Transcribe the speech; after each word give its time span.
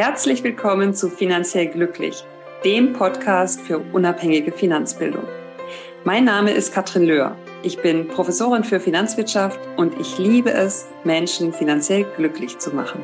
Herzlich 0.00 0.44
willkommen 0.44 0.94
zu 0.94 1.10
Finanziell 1.10 1.66
Glücklich, 1.66 2.22
dem 2.64 2.92
Podcast 2.92 3.60
für 3.60 3.80
unabhängige 3.80 4.52
Finanzbildung. 4.52 5.24
Mein 6.04 6.24
Name 6.24 6.52
ist 6.52 6.72
Katrin 6.72 7.02
Löhr. 7.02 7.34
Ich 7.64 7.82
bin 7.82 8.06
Professorin 8.06 8.62
für 8.62 8.78
Finanzwirtschaft 8.78 9.58
und 9.76 10.00
ich 10.00 10.16
liebe 10.16 10.52
es, 10.52 10.86
Menschen 11.02 11.52
finanziell 11.52 12.06
glücklich 12.16 12.58
zu 12.58 12.70
machen. 12.76 13.02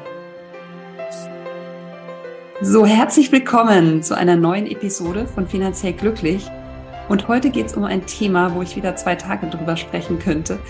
So, 2.61 2.86
herzlich 2.86 3.32
willkommen 3.32 4.04
zu 4.04 4.16
einer 4.16 4.36
neuen 4.36 4.68
Episode 4.68 5.26
von 5.26 5.48
Finanziell 5.48 5.95
Glücklich. 5.95 6.48
Und 7.08 7.26
heute 7.26 7.50
geht 7.50 7.66
es 7.66 7.74
um 7.74 7.82
ein 7.82 8.06
Thema, 8.06 8.54
wo 8.54 8.62
ich 8.62 8.76
wieder 8.76 8.95
zwei 8.95 9.16
Tage 9.16 9.48
drüber 9.48 9.76
sprechen 9.76 10.20
könnte. 10.20 10.61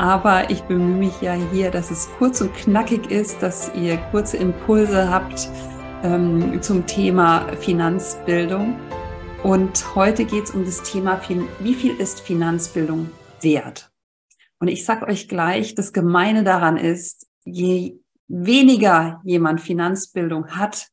Aber 0.00 0.48
ich 0.48 0.62
bemühe 0.62 0.96
mich 0.96 1.20
ja 1.20 1.34
hier, 1.34 1.70
dass 1.70 1.90
es 1.90 2.08
kurz 2.16 2.40
und 2.40 2.54
knackig 2.54 3.10
ist, 3.10 3.42
dass 3.42 3.70
ihr 3.74 3.98
kurze 4.10 4.38
Impulse 4.38 5.10
habt 5.10 5.50
ähm, 6.02 6.62
zum 6.62 6.86
Thema 6.86 7.46
Finanzbildung. 7.58 8.80
Und 9.42 9.94
heute 9.94 10.24
geht 10.24 10.44
es 10.44 10.52
um 10.52 10.64
das 10.64 10.82
Thema, 10.84 11.20
wie 11.58 11.74
viel 11.74 11.96
ist 11.96 12.22
Finanzbildung 12.22 13.10
wert? 13.42 13.92
Und 14.58 14.68
ich 14.68 14.86
sage 14.86 15.06
euch 15.06 15.28
gleich, 15.28 15.74
das 15.74 15.92
Gemeine 15.92 16.44
daran 16.44 16.78
ist, 16.78 17.26
je 17.44 17.98
weniger 18.26 19.20
jemand 19.22 19.60
Finanzbildung 19.60 20.56
hat, 20.56 20.88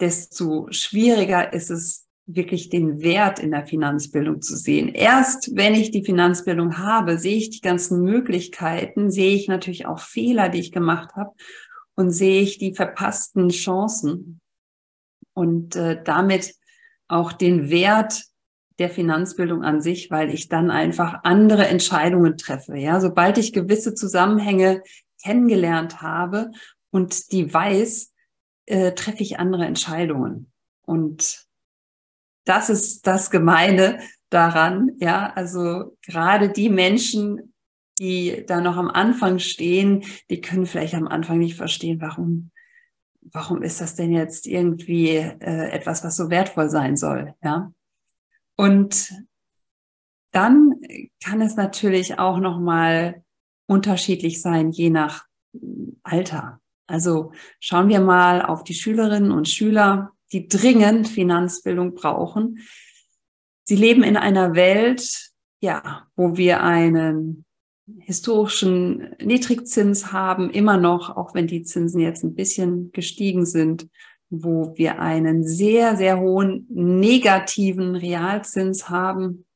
desto 0.00 0.66
schwieriger 0.72 1.52
ist 1.52 1.70
es, 1.70 2.05
wirklich 2.26 2.70
den 2.70 3.02
Wert 3.02 3.38
in 3.38 3.52
der 3.52 3.66
Finanzbildung 3.66 4.42
zu 4.42 4.56
sehen. 4.56 4.88
Erst 4.88 5.54
wenn 5.54 5.74
ich 5.74 5.92
die 5.92 6.04
Finanzbildung 6.04 6.78
habe, 6.78 7.18
sehe 7.18 7.36
ich 7.36 7.50
die 7.50 7.60
ganzen 7.60 8.02
Möglichkeiten, 8.02 9.10
sehe 9.10 9.34
ich 9.34 9.46
natürlich 9.46 9.86
auch 9.86 10.00
Fehler, 10.00 10.48
die 10.48 10.58
ich 10.58 10.72
gemacht 10.72 11.14
habe 11.14 11.30
und 11.94 12.10
sehe 12.10 12.42
ich 12.42 12.58
die 12.58 12.74
verpassten 12.74 13.50
Chancen 13.50 14.40
und 15.34 15.76
äh, 15.76 16.02
damit 16.02 16.54
auch 17.08 17.32
den 17.32 17.70
Wert 17.70 18.24
der 18.78 18.90
Finanzbildung 18.90 19.62
an 19.62 19.80
sich, 19.80 20.10
weil 20.10 20.34
ich 20.34 20.48
dann 20.48 20.70
einfach 20.70 21.20
andere 21.22 21.66
Entscheidungen 21.66 22.36
treffe. 22.36 22.76
Ja, 22.76 23.00
sobald 23.00 23.38
ich 23.38 23.52
gewisse 23.52 23.94
Zusammenhänge 23.94 24.82
kennengelernt 25.22 26.02
habe 26.02 26.50
und 26.90 27.32
die 27.32 27.52
weiß, 27.52 28.12
äh, 28.66 28.92
treffe 28.92 29.22
ich 29.22 29.38
andere 29.38 29.64
Entscheidungen. 29.64 30.50
Und 30.82 31.45
das 32.46 32.70
ist 32.70 33.06
das 33.06 33.30
Gemeine 33.30 34.00
daran. 34.30 34.92
Ja, 34.98 35.32
also 35.34 35.96
gerade 36.02 36.48
die 36.48 36.70
Menschen, 36.70 37.52
die 37.98 38.44
da 38.46 38.60
noch 38.60 38.76
am 38.76 38.88
Anfang 38.88 39.38
stehen, 39.38 40.04
die 40.30 40.40
können 40.40 40.66
vielleicht 40.66 40.94
am 40.94 41.08
Anfang 41.08 41.38
nicht 41.38 41.56
verstehen, 41.56 42.00
warum, 42.00 42.50
warum 43.20 43.62
ist 43.62 43.80
das 43.80 43.94
denn 43.94 44.12
jetzt 44.12 44.46
irgendwie 44.46 45.16
äh, 45.16 45.70
etwas, 45.70 46.04
was 46.04 46.16
so 46.16 46.30
wertvoll 46.30 46.70
sein 46.70 46.96
soll. 46.96 47.34
Ja, 47.42 47.72
und 48.56 49.12
dann 50.32 50.80
kann 51.24 51.40
es 51.40 51.56
natürlich 51.56 52.18
auch 52.18 52.38
noch 52.38 52.58
mal 52.58 53.22
unterschiedlich 53.66 54.40
sein, 54.40 54.70
je 54.70 54.90
nach 54.90 55.24
Alter. 56.02 56.60
Also 56.86 57.32
schauen 57.58 57.88
wir 57.88 58.00
mal 58.00 58.42
auf 58.42 58.62
die 58.62 58.74
Schülerinnen 58.74 59.32
und 59.32 59.48
Schüler, 59.48 60.12
die 60.32 60.48
dringend 60.48 61.08
Finanzbildung 61.08 61.94
brauchen. 61.94 62.58
Sie 63.64 63.76
leben 63.76 64.02
in 64.02 64.16
einer 64.16 64.54
Welt, 64.54 65.30
ja, 65.60 66.06
wo 66.16 66.36
wir 66.36 66.62
einen 66.62 67.44
historischen 68.00 69.14
Niedrigzins 69.22 70.12
haben, 70.12 70.50
immer 70.50 70.76
noch, 70.76 71.16
auch 71.16 71.34
wenn 71.34 71.46
die 71.46 71.62
Zinsen 71.62 72.00
jetzt 72.00 72.24
ein 72.24 72.34
bisschen 72.34 72.90
gestiegen 72.92 73.46
sind, 73.46 73.88
wo 74.28 74.72
wir 74.76 75.00
einen 75.00 75.44
sehr, 75.44 75.96
sehr 75.96 76.18
hohen 76.18 76.66
negativen 76.68 77.94
Realzins 77.94 78.88
haben 78.88 79.46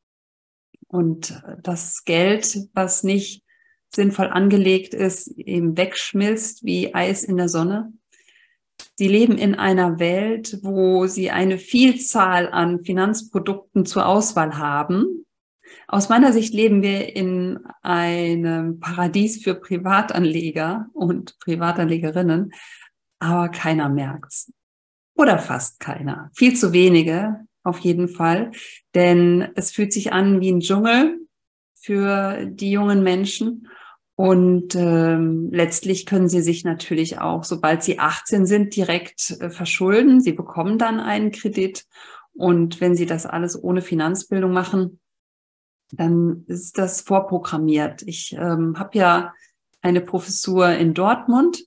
und 0.87 1.43
das 1.63 2.05
Geld, 2.05 2.69
was 2.73 3.03
nicht 3.03 3.45
sinnvoll 3.93 4.29
angelegt 4.29 4.95
ist, 4.95 5.29
eben 5.37 5.77
wegschmilzt 5.77 6.65
wie 6.65 6.95
Eis 6.95 7.25
in 7.25 7.37
der 7.37 7.49
Sonne. 7.49 7.93
Sie 9.01 9.09
leben 9.09 9.39
in 9.39 9.55
einer 9.55 9.99
Welt, 9.99 10.59
wo 10.61 11.07
sie 11.07 11.31
eine 11.31 11.57
Vielzahl 11.57 12.51
an 12.53 12.85
Finanzprodukten 12.85 13.87
zur 13.87 14.05
Auswahl 14.05 14.59
haben. 14.59 15.25
Aus 15.89 16.11
meiner 16.11 16.35
Sicht 16.35 16.53
leben 16.53 16.83
wir 16.83 17.17
in 17.17 17.61
einem 17.81 18.79
Paradies 18.79 19.43
für 19.43 19.55
Privatanleger 19.55 20.91
und 20.93 21.39
Privatanlegerinnen, 21.39 22.53
aber 23.21 23.49
keiner 23.49 23.89
merkt's. 23.89 24.53
Oder 25.15 25.39
fast 25.39 25.81
keiner. 25.81 26.31
Viel 26.35 26.55
zu 26.55 26.75
wenige, 26.75 27.47
auf 27.63 27.79
jeden 27.79 28.07
Fall. 28.07 28.51
Denn 28.95 29.49
es 29.55 29.71
fühlt 29.71 29.95
sich 29.95 30.13
an 30.13 30.43
wie 30.43 30.53
ein 30.53 30.61
Dschungel 30.61 31.21
für 31.73 32.45
die 32.45 32.71
jungen 32.71 33.03
Menschen. 33.03 33.67
Und 34.21 34.75
ähm, 34.75 35.49
letztlich 35.51 36.05
können 36.05 36.29
sie 36.29 36.43
sich 36.43 36.63
natürlich 36.63 37.21
auch, 37.21 37.43
sobald 37.43 37.83
sie 37.83 37.99
18 37.99 38.45
sind, 38.45 38.77
direkt 38.77 39.31
äh, 39.41 39.49
verschulden. 39.49 40.21
Sie 40.21 40.35
bekommen 40.35 40.77
dann 40.77 41.01
einen 41.01 41.31
Kredit. 41.31 41.87
Und 42.35 42.83
wenn 42.83 42.95
sie 42.95 43.07
das 43.07 43.25
alles 43.25 43.59
ohne 43.59 43.81
Finanzbildung 43.81 44.53
machen, 44.53 45.01
dann 45.93 46.45
ist 46.49 46.77
das 46.77 47.01
vorprogrammiert. 47.01 48.03
Ich 48.03 48.35
ähm, 48.39 48.79
habe 48.79 48.99
ja 48.99 49.33
eine 49.81 50.03
Professur 50.03 50.69
in 50.69 50.93
Dortmund. 50.93 51.65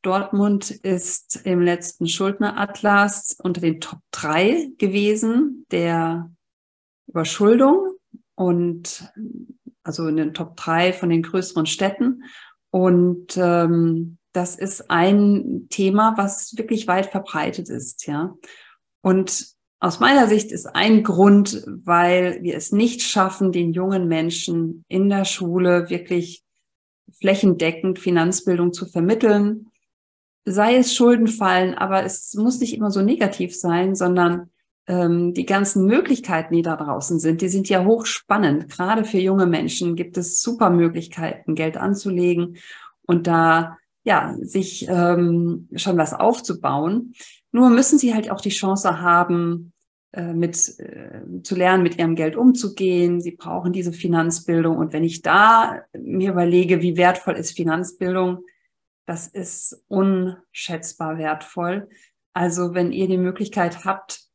Dortmund 0.00 0.70
ist 0.70 1.42
im 1.44 1.60
letzten 1.60 2.08
Schuldneratlas 2.08 3.36
unter 3.42 3.60
den 3.60 3.78
Top 3.78 4.00
3 4.12 4.70
gewesen 4.78 5.66
der 5.70 6.30
Überschuldung. 7.08 7.92
Und 8.36 9.12
also 9.82 10.06
in 10.06 10.16
den 10.16 10.34
Top 10.34 10.56
3 10.56 10.92
von 10.92 11.08
den 11.10 11.22
größeren 11.22 11.66
Städten. 11.66 12.24
Und 12.70 13.36
ähm, 13.36 14.18
das 14.32 14.54
ist 14.56 14.90
ein 14.90 15.66
Thema, 15.70 16.14
was 16.16 16.56
wirklich 16.56 16.86
weit 16.86 17.06
verbreitet 17.06 17.68
ist, 17.68 18.06
ja. 18.06 18.34
Und 19.02 19.46
aus 19.80 19.98
meiner 19.98 20.28
Sicht 20.28 20.52
ist 20.52 20.66
ein 20.66 21.02
Grund, 21.02 21.64
weil 21.66 22.42
wir 22.42 22.54
es 22.54 22.70
nicht 22.70 23.02
schaffen, 23.02 23.50
den 23.50 23.72
jungen 23.72 24.08
Menschen 24.08 24.84
in 24.88 25.08
der 25.08 25.24
Schule 25.24 25.88
wirklich 25.88 26.44
flächendeckend 27.18 27.98
Finanzbildung 27.98 28.74
zu 28.74 28.86
vermitteln. 28.86 29.70
Sei 30.44 30.76
es 30.76 30.94
Schuldenfallen, 30.94 31.74
aber 31.74 32.04
es 32.04 32.34
muss 32.34 32.60
nicht 32.60 32.74
immer 32.74 32.90
so 32.90 33.00
negativ 33.00 33.58
sein, 33.58 33.94
sondern 33.94 34.50
ähm, 34.90 35.34
die 35.34 35.46
ganzen 35.46 35.86
Möglichkeiten, 35.86 36.52
die 36.52 36.62
da 36.62 36.74
draußen 36.74 37.20
sind, 37.20 37.42
die 37.42 37.48
sind 37.48 37.68
ja 37.68 37.84
hochspannend. 37.84 38.68
Gerade 38.68 39.04
für 39.04 39.18
junge 39.18 39.46
Menschen 39.46 39.94
gibt 39.94 40.18
es 40.18 40.42
super 40.42 40.68
Möglichkeiten, 40.68 41.54
Geld 41.54 41.76
anzulegen 41.76 42.56
und 43.06 43.28
da 43.28 43.78
ja 44.02 44.34
sich 44.40 44.88
ähm, 44.88 45.68
schon 45.76 45.96
was 45.96 46.12
aufzubauen. 46.12 47.14
Nur 47.52 47.70
müssen 47.70 48.00
sie 48.00 48.14
halt 48.14 48.32
auch 48.32 48.40
die 48.40 48.50
Chance 48.50 49.00
haben, 49.00 49.72
äh, 50.12 50.32
mit 50.32 50.56
äh, 50.80 51.42
zu 51.44 51.54
lernen, 51.54 51.84
mit 51.84 51.96
ihrem 51.96 52.16
Geld 52.16 52.34
umzugehen. 52.34 53.20
Sie 53.20 53.32
brauchen 53.32 53.72
diese 53.72 53.92
Finanzbildung. 53.92 54.76
Und 54.76 54.92
wenn 54.92 55.04
ich 55.04 55.22
da 55.22 55.82
mir 55.96 56.32
überlege, 56.32 56.82
wie 56.82 56.96
wertvoll 56.96 57.34
ist 57.34 57.56
Finanzbildung, 57.56 58.38
das 59.06 59.28
ist 59.28 59.84
unschätzbar 59.86 61.16
wertvoll. 61.16 61.88
Also 62.32 62.74
wenn 62.74 62.90
ihr 62.90 63.06
die 63.06 63.18
Möglichkeit 63.18 63.84
habt, 63.84 64.29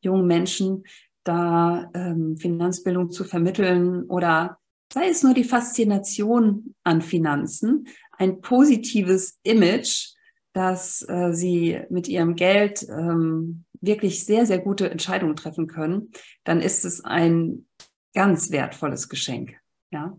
jungen 0.00 0.26
Menschen 0.26 0.84
da 1.24 1.90
ähm, 1.94 2.36
Finanzbildung 2.36 3.10
zu 3.10 3.24
vermitteln 3.24 4.04
oder 4.04 4.58
sei 4.92 5.08
es 5.08 5.22
nur 5.22 5.34
die 5.34 5.44
Faszination 5.44 6.74
an 6.82 7.02
Finanzen, 7.02 7.86
ein 8.12 8.40
positives 8.40 9.38
Image, 9.42 10.14
dass 10.52 11.06
äh, 11.08 11.32
sie 11.32 11.80
mit 11.90 12.08
ihrem 12.08 12.34
Geld 12.34 12.86
ähm, 12.88 13.64
wirklich 13.80 14.24
sehr, 14.24 14.46
sehr 14.46 14.58
gute 14.58 14.90
Entscheidungen 14.90 15.36
treffen 15.36 15.66
können, 15.66 16.10
dann 16.44 16.60
ist 16.60 16.84
es 16.84 17.04
ein 17.04 17.66
ganz 18.14 18.50
wertvolles 18.50 19.08
Geschenk. 19.08 19.56
Ja. 19.92 20.18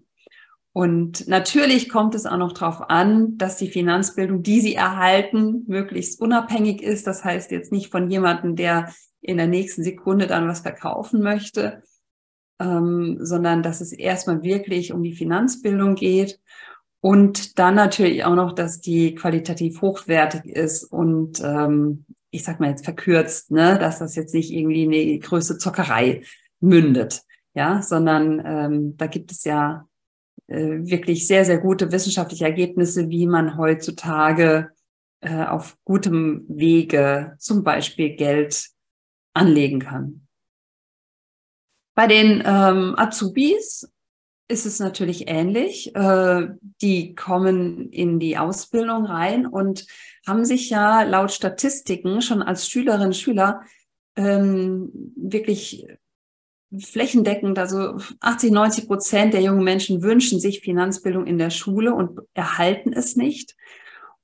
Und 0.73 1.27
natürlich 1.27 1.89
kommt 1.89 2.15
es 2.15 2.25
auch 2.25 2.37
noch 2.37 2.53
darauf 2.53 2.89
an, 2.89 3.37
dass 3.37 3.57
die 3.57 3.69
Finanzbildung, 3.69 4.41
die 4.41 4.61
sie 4.61 4.75
erhalten, 4.75 5.65
möglichst 5.67 6.21
unabhängig 6.21 6.81
ist. 6.81 7.07
Das 7.07 7.25
heißt 7.25 7.51
jetzt 7.51 7.73
nicht 7.73 7.91
von 7.91 8.09
jemandem, 8.09 8.55
der 8.55 8.93
in 9.19 9.37
der 9.37 9.47
nächsten 9.47 9.83
Sekunde 9.83 10.27
dann 10.27 10.47
was 10.47 10.61
verkaufen 10.61 11.21
möchte, 11.21 11.83
ähm, 12.59 13.17
sondern 13.19 13.63
dass 13.63 13.81
es 13.81 13.91
erstmal 13.91 14.43
wirklich 14.43 14.93
um 14.93 15.03
die 15.03 15.13
Finanzbildung 15.13 15.95
geht 15.95 16.39
und 17.01 17.59
dann 17.59 17.75
natürlich 17.75 18.23
auch 18.23 18.35
noch, 18.35 18.53
dass 18.53 18.79
die 18.79 19.15
qualitativ 19.15 19.81
hochwertig 19.81 20.45
ist 20.45 20.83
und 20.83 21.41
ähm, 21.43 22.05
ich 22.29 22.43
sag 22.43 22.59
mal 22.59 22.69
jetzt 22.69 22.85
verkürzt, 22.85 23.51
ne, 23.51 23.77
dass 23.77 23.99
das 23.99 24.15
jetzt 24.15 24.33
nicht 24.33 24.51
irgendwie 24.51 24.83
in 24.83 24.91
die 24.91 25.19
größte 25.19 25.57
Zockerei 25.57 26.21
mündet, 26.59 27.23
ja, 27.53 27.81
sondern 27.81 28.41
ähm, 28.45 28.97
da 28.97 29.07
gibt 29.07 29.31
es 29.31 29.43
ja 29.43 29.87
wirklich 30.51 31.27
sehr, 31.27 31.45
sehr 31.45 31.59
gute 31.59 31.91
wissenschaftliche 31.91 32.45
Ergebnisse, 32.45 33.09
wie 33.09 33.27
man 33.27 33.57
heutzutage 33.57 34.71
äh, 35.21 35.45
auf 35.45 35.77
gutem 35.83 36.45
Wege 36.47 37.35
zum 37.37 37.63
Beispiel 37.63 38.15
Geld 38.15 38.69
anlegen 39.33 39.79
kann. 39.79 40.27
Bei 41.95 42.07
den 42.07 42.41
ähm, 42.45 42.95
Azubis 42.97 43.91
ist 44.47 44.65
es 44.65 44.79
natürlich 44.79 45.27
ähnlich. 45.27 45.95
Äh, 45.95 46.49
die 46.81 47.15
kommen 47.15 47.89
in 47.89 48.19
die 48.19 48.37
Ausbildung 48.37 49.05
rein 49.05 49.45
und 49.45 49.85
haben 50.25 50.45
sich 50.45 50.69
ja 50.69 51.03
laut 51.03 51.31
Statistiken 51.31 52.21
schon 52.21 52.41
als 52.41 52.67
Schülerinnen 52.67 53.07
und 53.07 53.15
Schüler 53.15 53.61
ähm, 54.15 55.13
wirklich 55.15 55.87
flächendeckend, 56.77 57.59
also 57.59 57.97
80, 58.21 58.51
90 58.51 58.87
Prozent 58.87 59.33
der 59.33 59.41
jungen 59.41 59.63
Menschen 59.63 60.03
wünschen 60.03 60.39
sich 60.39 60.61
Finanzbildung 60.61 61.25
in 61.25 61.37
der 61.37 61.49
Schule 61.49 61.93
und 61.93 62.19
erhalten 62.33 62.93
es 62.93 63.15
nicht. 63.15 63.55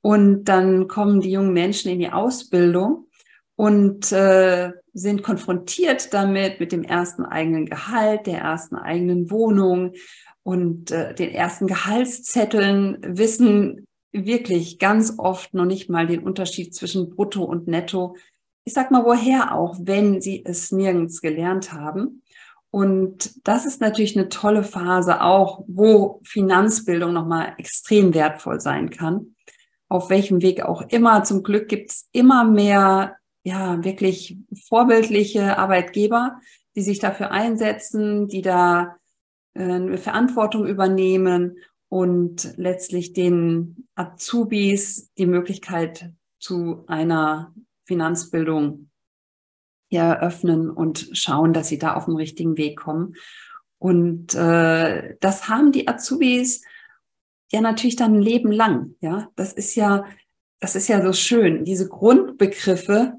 Und 0.01 0.45
dann 0.45 0.87
kommen 0.87 1.19
die 1.19 1.31
jungen 1.31 1.53
Menschen 1.53 1.91
in 1.91 1.99
die 1.99 2.11
Ausbildung 2.11 3.07
und 3.55 4.11
äh, 4.11 4.71
sind 4.93 5.23
konfrontiert 5.23 6.13
damit, 6.13 6.59
mit 6.59 6.71
dem 6.71 6.83
ersten 6.83 7.25
eigenen 7.25 7.65
Gehalt, 7.65 8.27
der 8.27 8.39
ersten 8.39 8.75
eigenen 8.75 9.29
Wohnung 9.29 9.93
und 10.43 10.91
äh, 10.91 11.13
den 11.13 11.31
ersten 11.31 11.67
Gehaltszetteln, 11.67 12.99
wissen 13.01 13.85
wirklich 14.11 14.79
ganz 14.79 15.15
oft 15.17 15.53
noch 15.53 15.65
nicht 15.65 15.89
mal 15.89 16.07
den 16.07 16.23
Unterschied 16.23 16.73
zwischen 16.73 17.09
Brutto 17.09 17.43
und 17.43 17.67
Netto. 17.67 18.15
Ich 18.63 18.73
sag 18.73 18.91
mal, 18.91 19.03
woher 19.03 19.53
auch, 19.53 19.75
wenn 19.79 20.21
sie 20.21 20.43
es 20.45 20.71
nirgends 20.71 21.21
gelernt 21.21 21.73
haben. 21.73 22.21
Und 22.77 23.47
das 23.47 23.65
ist 23.65 23.81
natürlich 23.81 24.15
eine 24.15 24.29
tolle 24.29 24.63
Phase 24.63 25.21
auch, 25.21 25.63
wo 25.67 26.21
Finanzbildung 26.23 27.11
nochmal 27.11 27.55
extrem 27.57 28.13
wertvoll 28.13 28.59
sein 28.59 28.91
kann. 28.91 29.33
Auf 29.89 30.11
welchem 30.11 30.43
Weg 30.43 30.61
auch 30.61 30.83
immer. 30.89 31.23
Zum 31.23 31.41
Glück 31.41 31.69
gibt 31.69 31.89
es 31.89 32.07
immer 32.11 32.43
mehr, 32.43 33.15
ja, 33.41 33.83
wirklich 33.83 34.37
vorbildliche 34.67 35.57
Arbeitgeber, 35.57 36.39
die 36.75 36.83
sich 36.83 36.99
dafür 36.99 37.31
einsetzen, 37.31 38.27
die 38.27 38.43
da 38.43 38.97
äh, 39.55 39.63
eine 39.63 39.97
Verantwortung 39.97 40.67
übernehmen 40.67 41.57
und 41.89 42.53
letztlich 42.57 43.11
den 43.11 43.87
Azubis 43.95 45.11
die 45.17 45.25
Möglichkeit 45.25 46.11
zu 46.37 46.83
einer 46.85 47.55
Finanzbildung 47.85 48.91
eröffnen 49.95 50.69
und 50.69 51.09
schauen, 51.13 51.53
dass 51.53 51.67
sie 51.67 51.77
da 51.77 51.93
auf 51.95 52.05
den 52.05 52.15
richtigen 52.15 52.57
Weg 52.57 52.77
kommen. 52.77 53.15
Und 53.79 54.33
äh, 54.35 55.15
das 55.19 55.49
haben 55.49 55.71
die 55.71 55.87
Azubis 55.87 56.63
ja 57.51 57.61
natürlich 57.61 57.95
dann 57.95 58.15
ein 58.15 58.21
Leben 58.21 58.51
lang. 58.51 58.95
Ja, 59.01 59.29
das 59.35 59.53
ist 59.53 59.75
ja, 59.75 60.05
das 60.59 60.75
ist 60.75 60.87
ja 60.87 61.01
so 61.01 61.13
schön, 61.13 61.63
diese 61.63 61.87
Grundbegriffe 61.87 63.13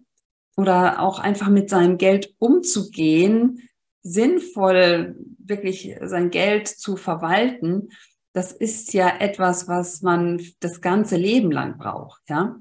oder 0.56 1.00
auch 1.00 1.20
einfach 1.20 1.48
mit 1.48 1.70
seinem 1.70 1.98
Geld 1.98 2.34
umzugehen, 2.38 3.68
sinnvoll 4.02 5.16
wirklich 5.38 5.96
sein 6.02 6.30
Geld 6.30 6.68
zu 6.68 6.96
verwalten. 6.96 7.90
Das 8.32 8.52
ist 8.52 8.92
ja 8.92 9.08
etwas, 9.20 9.68
was 9.68 10.02
man 10.02 10.42
das 10.60 10.80
ganze 10.80 11.16
Leben 11.16 11.50
lang 11.50 11.78
braucht. 11.78 12.22
Ja, 12.28 12.56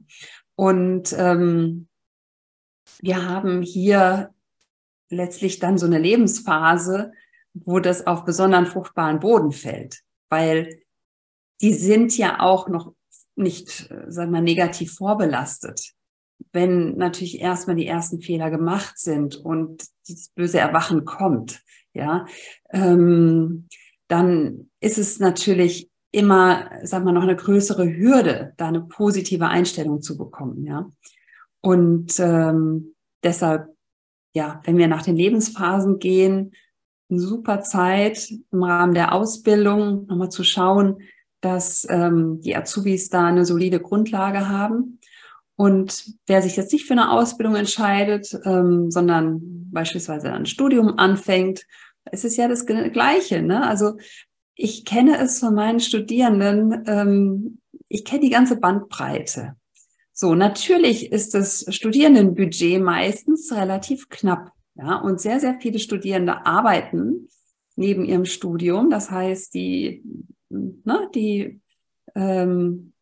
und 0.55 1.13
ähm, 1.17 1.87
wir 3.01 3.25
haben 3.27 3.61
hier 3.61 4.33
letztlich 5.09 5.59
dann 5.59 5.77
so 5.77 5.85
eine 5.85 5.99
Lebensphase, 5.99 7.11
wo 7.53 7.79
das 7.79 8.05
auf 8.07 8.25
besonderen 8.25 8.65
fruchtbaren 8.65 9.19
Boden 9.19 9.51
fällt, 9.51 10.01
weil 10.29 10.81
die 11.61 11.73
sind 11.73 12.17
ja 12.17 12.39
auch 12.39 12.67
noch 12.67 12.93
nicht, 13.35 13.89
äh, 13.91 14.11
sagen 14.11 14.31
wir, 14.31 14.41
negativ 14.41 14.93
vorbelastet. 14.93 15.93
Wenn 16.51 16.97
natürlich 16.97 17.39
erstmal 17.39 17.75
die 17.75 17.87
ersten 17.87 18.21
Fehler 18.21 18.51
gemacht 18.51 18.99
sind 18.99 19.35
und 19.35 19.85
dieses 20.07 20.29
böse 20.29 20.59
Erwachen 20.59 21.05
kommt, 21.05 21.61
ja, 21.93 22.25
ähm, 22.71 23.67
dann 24.07 24.69
ist 24.79 24.97
es 24.97 25.19
natürlich 25.19 25.89
immer, 26.11 26.69
sagen 26.83 27.05
wir, 27.05 27.11
noch 27.11 27.23
eine 27.23 27.35
größere 27.35 27.85
Hürde, 27.85 28.53
da 28.57 28.67
eine 28.67 28.81
positive 28.81 29.47
Einstellung 29.47 30.01
zu 30.01 30.17
bekommen, 30.17 30.63
ja. 30.65 30.89
Und 31.61 32.19
ähm, 32.19 32.95
deshalb, 33.23 33.67
ja, 34.33 34.61
wenn 34.63 34.77
wir 34.77 34.87
nach 34.87 35.03
den 35.03 35.15
Lebensphasen 35.15 35.99
gehen, 35.99 36.53
eine 37.09 37.19
super 37.19 37.61
Zeit 37.61 38.29
im 38.51 38.63
Rahmen 38.63 38.93
der 38.93 39.13
Ausbildung 39.13 40.05
nochmal 40.07 40.29
zu 40.29 40.43
schauen, 40.43 41.01
dass 41.41 41.87
ähm, 41.89 42.41
die 42.41 42.55
Azubis 42.55 43.09
da 43.09 43.25
eine 43.25 43.45
solide 43.45 43.79
Grundlage 43.79 44.49
haben. 44.49 44.99
Und 45.55 46.13
wer 46.27 46.41
sich 46.41 46.55
jetzt 46.55 46.73
nicht 46.73 46.85
für 46.85 46.93
eine 46.93 47.11
Ausbildung 47.11 47.55
entscheidet, 47.55 48.37
ähm, 48.43 48.91
sondern 48.91 49.39
beispielsweise 49.71 50.31
ein 50.31 50.45
Studium 50.45 50.97
anfängt, 50.97 51.65
es 52.05 52.23
ist 52.23 52.37
ja 52.37 52.47
das 52.47 52.65
Gleiche. 52.65 53.41
Ne? 53.41 53.65
Also 53.65 53.97
ich 54.55 54.85
kenne 54.85 55.17
es 55.19 55.39
von 55.39 55.53
meinen 55.53 55.79
Studierenden, 55.79 56.83
ähm, 56.87 57.59
ich 57.87 58.05
kenne 58.05 58.21
die 58.21 58.29
ganze 58.29 58.57
Bandbreite. 58.57 59.55
So, 60.19 60.33
natürlich 60.33 61.11
ist 61.11 61.35
das 61.35 61.63
Studierendenbudget 61.69 62.81
meistens 62.81 63.53
relativ 63.53 64.09
knapp. 64.09 64.51
Ja, 64.73 64.95
und 64.95 65.21
sehr, 65.21 65.39
sehr 65.39 65.59
viele 65.61 65.77
Studierende 65.77 66.43
arbeiten 66.43 67.27
neben 67.75 68.03
ihrem 68.03 68.25
Studium. 68.25 68.89
Das 68.89 69.11
heißt, 69.11 69.53
die, 69.53 70.03
ne, 70.49 71.07
die 71.13 71.61
ähm, 72.15 72.93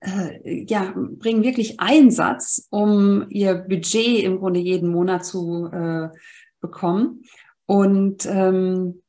äh, 0.00 0.64
ja, 0.66 0.94
bringen 0.96 1.44
wirklich 1.44 1.80
Einsatz, 1.80 2.66
um 2.70 3.26
ihr 3.28 3.54
Budget 3.54 4.24
im 4.24 4.38
Grunde 4.38 4.60
jeden 4.60 4.88
Monat 4.88 5.26
zu 5.26 5.66
äh, 5.70 6.08
bekommen. 6.62 7.24
Und 7.66 8.24
ähm, 8.24 9.02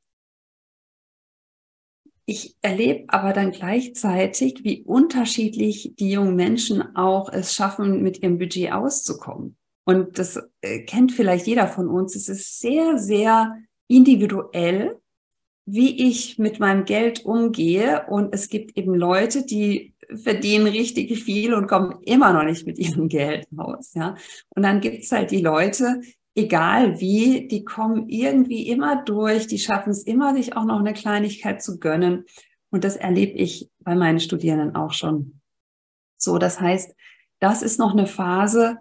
ich 2.30 2.58
erlebe 2.62 3.06
aber 3.08 3.32
dann 3.32 3.52
gleichzeitig, 3.52 4.66
wie 4.66 4.84
unterschiedlich 4.84 5.94
die 5.98 6.12
jungen 6.12 6.36
Menschen 6.36 6.96
auch 6.96 7.32
es 7.32 7.56
schaffen, 7.56 8.04
mit 8.04 8.22
ihrem 8.22 8.38
Budget 8.38 8.74
auszukommen. 8.74 9.56
Und 9.86 10.20
das 10.20 10.38
äh, 10.60 10.80
kennt 10.80 11.14
vielleicht 11.14 11.48
jeder 11.48 11.68
von 11.70 11.88
uns. 11.88 12.18
Es 12.18 12.28
ist 12.28 12.60
sehr, 12.60 12.98
sehr 12.98 13.58
individuell, 13.88 15.00
wie 15.66 16.10
ich 16.10 16.38
mit 16.38 16.60
meinem 16.60 16.84
Geld 16.84 17.24
umgehe. 17.24 18.06
Und 18.10 18.36
es 18.36 18.50
gibt 18.50 18.78
eben 18.78 18.94
Leute, 18.94 19.46
die 19.46 19.94
verdienen 20.14 20.68
richtig 20.68 21.24
viel 21.24 21.54
und 21.54 21.68
kommen 21.68 22.02
immer 22.02 22.34
noch 22.34 22.44
nicht 22.44 22.68
mit 22.68 22.78
ihrem 22.78 23.08
Geld 23.08 23.48
raus. 23.58 23.94
Ja? 23.94 24.16
Und 24.50 24.64
dann 24.64 24.82
gibt 24.82 25.06
es 25.06 25.14
halt 25.14 25.32
die 25.32 25.42
Leute, 25.42 26.02
egal 26.38 27.00
wie, 27.00 27.48
die 27.48 27.66
kommen 27.66 28.08
irgendwie 28.08 28.68
immer 28.68 29.04
durch, 29.04 29.48
die 29.48 29.58
schaffen 29.58 29.90
es 29.90 30.04
immer, 30.04 30.34
sich 30.36 30.56
auch 30.56 30.66
noch 30.66 30.80
eine 30.80 30.94
Kleinigkeit 30.94 31.64
zu 31.64 31.80
gönnen. 31.80 32.26
Und 32.70 32.84
das 32.84 32.96
erlebe 32.96 33.34
ich 33.34 33.70
bei 33.80 33.96
meinen 33.96 34.20
Studierenden 34.20 34.76
auch 34.76 34.94
schon. 34.94 35.42
So, 36.18 36.38
das 36.38 36.62
heißt, 36.62 36.96
das 37.40 37.64
ist 37.64 37.80
noch 37.80 37.94
eine 37.94 38.06
Phase, 38.06 38.78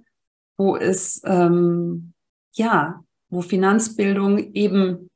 wo 0.58 0.76
es, 0.76 1.22
ähm, 1.24 2.12
ja, 2.52 3.02
wo 3.30 3.40
Finanzbildung 3.40 4.52
eben 4.52 5.08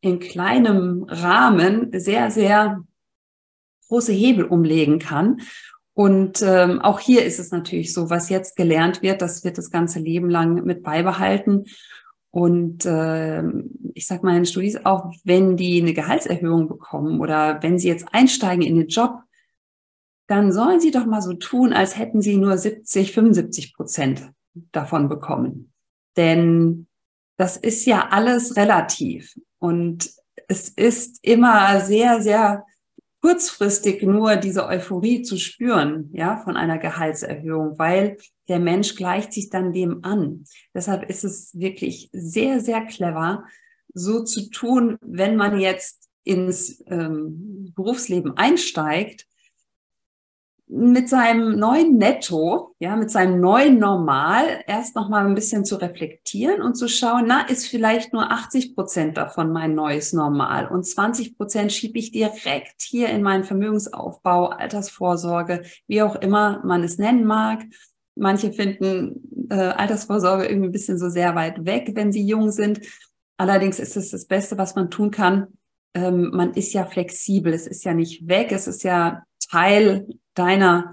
in 0.00 0.20
kleinem 0.20 1.04
Rahmen 1.08 1.90
sehr, 1.98 2.30
sehr 2.30 2.84
große 3.88 4.12
Hebel 4.12 4.44
umlegen 4.44 5.00
kann. 5.00 5.40
Und 5.98 6.42
ähm, 6.42 6.80
auch 6.80 7.00
hier 7.00 7.24
ist 7.24 7.40
es 7.40 7.50
natürlich 7.50 7.92
so, 7.92 8.08
was 8.08 8.28
jetzt 8.28 8.54
gelernt 8.54 9.02
wird, 9.02 9.20
das 9.20 9.42
wird 9.42 9.58
das 9.58 9.72
ganze 9.72 9.98
Leben 9.98 10.30
lang 10.30 10.62
mit 10.64 10.84
beibehalten. 10.84 11.64
Und 12.30 12.86
äh, 12.86 13.42
ich 13.94 14.06
sage 14.06 14.24
meinen 14.24 14.46
Studis 14.46 14.76
auch, 14.84 15.12
wenn 15.24 15.56
die 15.56 15.82
eine 15.82 15.94
Gehaltserhöhung 15.94 16.68
bekommen 16.68 17.18
oder 17.18 17.60
wenn 17.64 17.80
sie 17.80 17.88
jetzt 17.88 18.06
einsteigen 18.12 18.62
in 18.62 18.76
den 18.76 18.86
Job, 18.86 19.22
dann 20.28 20.52
sollen 20.52 20.78
sie 20.78 20.92
doch 20.92 21.04
mal 21.04 21.20
so 21.20 21.32
tun, 21.32 21.72
als 21.72 21.98
hätten 21.98 22.22
sie 22.22 22.36
nur 22.36 22.56
70, 22.56 23.10
75 23.10 23.74
Prozent 23.74 24.30
davon 24.70 25.08
bekommen. 25.08 25.72
Denn 26.16 26.86
das 27.38 27.56
ist 27.56 27.86
ja 27.86 28.06
alles 28.10 28.56
relativ. 28.56 29.34
Und 29.58 30.12
es 30.46 30.68
ist 30.68 31.18
immer 31.24 31.80
sehr, 31.80 32.22
sehr 32.22 32.62
kurzfristig 33.20 34.02
nur 34.02 34.36
diese 34.36 34.66
Euphorie 34.66 35.22
zu 35.22 35.36
spüren, 35.38 36.10
ja, 36.12 36.36
von 36.38 36.56
einer 36.56 36.78
Gehaltserhöhung, 36.78 37.78
weil 37.78 38.16
der 38.48 38.58
Mensch 38.58 38.94
gleicht 38.94 39.32
sich 39.32 39.50
dann 39.50 39.72
dem 39.72 40.04
an. 40.04 40.44
Deshalb 40.74 41.08
ist 41.10 41.24
es 41.24 41.58
wirklich 41.58 42.10
sehr, 42.12 42.60
sehr 42.60 42.84
clever, 42.86 43.44
so 43.92 44.22
zu 44.24 44.50
tun, 44.50 44.98
wenn 45.00 45.36
man 45.36 45.58
jetzt 45.58 46.08
ins 46.24 46.84
ähm, 46.88 47.72
Berufsleben 47.74 48.36
einsteigt, 48.36 49.27
mit 50.70 51.08
seinem 51.08 51.58
neuen 51.58 51.96
Netto, 51.96 52.74
ja, 52.78 52.94
mit 52.94 53.10
seinem 53.10 53.40
neuen 53.40 53.78
Normal 53.78 54.44
erst 54.66 54.94
noch 54.96 55.08
mal 55.08 55.26
ein 55.26 55.34
bisschen 55.34 55.64
zu 55.64 55.76
reflektieren 55.76 56.60
und 56.60 56.74
zu 56.74 56.88
schauen, 56.88 57.24
na, 57.26 57.48
ist 57.48 57.66
vielleicht 57.66 58.12
nur 58.12 58.30
80 58.30 58.74
Prozent 58.74 59.16
davon 59.16 59.50
mein 59.50 59.74
neues 59.74 60.12
Normal 60.12 60.68
und 60.68 60.84
20 60.84 61.38
Prozent 61.38 61.72
schiebe 61.72 61.98
ich 61.98 62.12
direkt 62.12 62.82
hier 62.82 63.08
in 63.08 63.22
meinen 63.22 63.44
Vermögensaufbau, 63.44 64.48
Altersvorsorge, 64.48 65.62
wie 65.86 66.02
auch 66.02 66.16
immer 66.16 66.62
man 66.64 66.84
es 66.84 66.98
nennen 66.98 67.24
mag. 67.24 67.64
Manche 68.14 68.52
finden 68.52 69.48
äh, 69.50 69.54
Altersvorsorge 69.54 70.46
irgendwie 70.46 70.68
ein 70.68 70.72
bisschen 70.72 70.98
so 70.98 71.08
sehr 71.08 71.34
weit 71.34 71.64
weg, 71.64 71.92
wenn 71.94 72.12
sie 72.12 72.26
jung 72.26 72.50
sind. 72.50 72.80
Allerdings 73.38 73.78
ist 73.78 73.96
es 73.96 74.10
das 74.10 74.26
Beste, 74.26 74.58
was 74.58 74.74
man 74.74 74.90
tun 74.90 75.10
kann. 75.12 75.46
Ähm, 75.94 76.30
man 76.34 76.52
ist 76.52 76.74
ja 76.74 76.84
flexibel, 76.84 77.54
es 77.54 77.66
ist 77.66 77.84
ja 77.84 77.94
nicht 77.94 78.28
weg, 78.28 78.52
es 78.52 78.66
ist 78.66 78.82
ja 78.82 79.22
Teil 79.50 80.06
deiner 80.38 80.92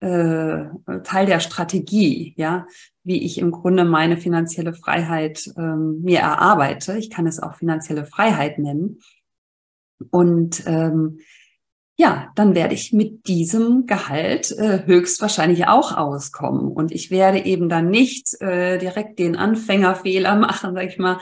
äh, 0.00 0.64
Teil 1.04 1.26
der 1.26 1.40
Strategie, 1.40 2.34
ja, 2.36 2.66
wie 3.02 3.24
ich 3.24 3.38
im 3.38 3.50
Grunde 3.50 3.84
meine 3.84 4.16
finanzielle 4.16 4.74
Freiheit 4.74 5.50
ähm, 5.56 6.02
mir 6.02 6.20
erarbeite. 6.20 6.98
Ich 6.98 7.10
kann 7.10 7.26
es 7.26 7.40
auch 7.40 7.54
finanzielle 7.54 8.04
Freiheit 8.04 8.58
nennen. 8.58 9.00
Und 10.10 10.62
ähm, 10.66 11.20
ja, 11.98 12.30
dann 12.34 12.54
werde 12.54 12.74
ich 12.74 12.92
mit 12.92 13.26
diesem 13.26 13.86
Gehalt 13.86 14.50
äh, 14.52 14.84
höchstwahrscheinlich 14.84 15.66
auch 15.66 15.96
auskommen. 15.96 16.70
Und 16.70 16.92
ich 16.92 17.10
werde 17.10 17.44
eben 17.46 17.70
dann 17.70 17.88
nicht 17.88 18.38
äh, 18.42 18.76
direkt 18.76 19.18
den 19.18 19.34
Anfängerfehler 19.34 20.36
machen, 20.36 20.74
sag 20.74 20.84
ich 20.84 20.98
mal, 20.98 21.18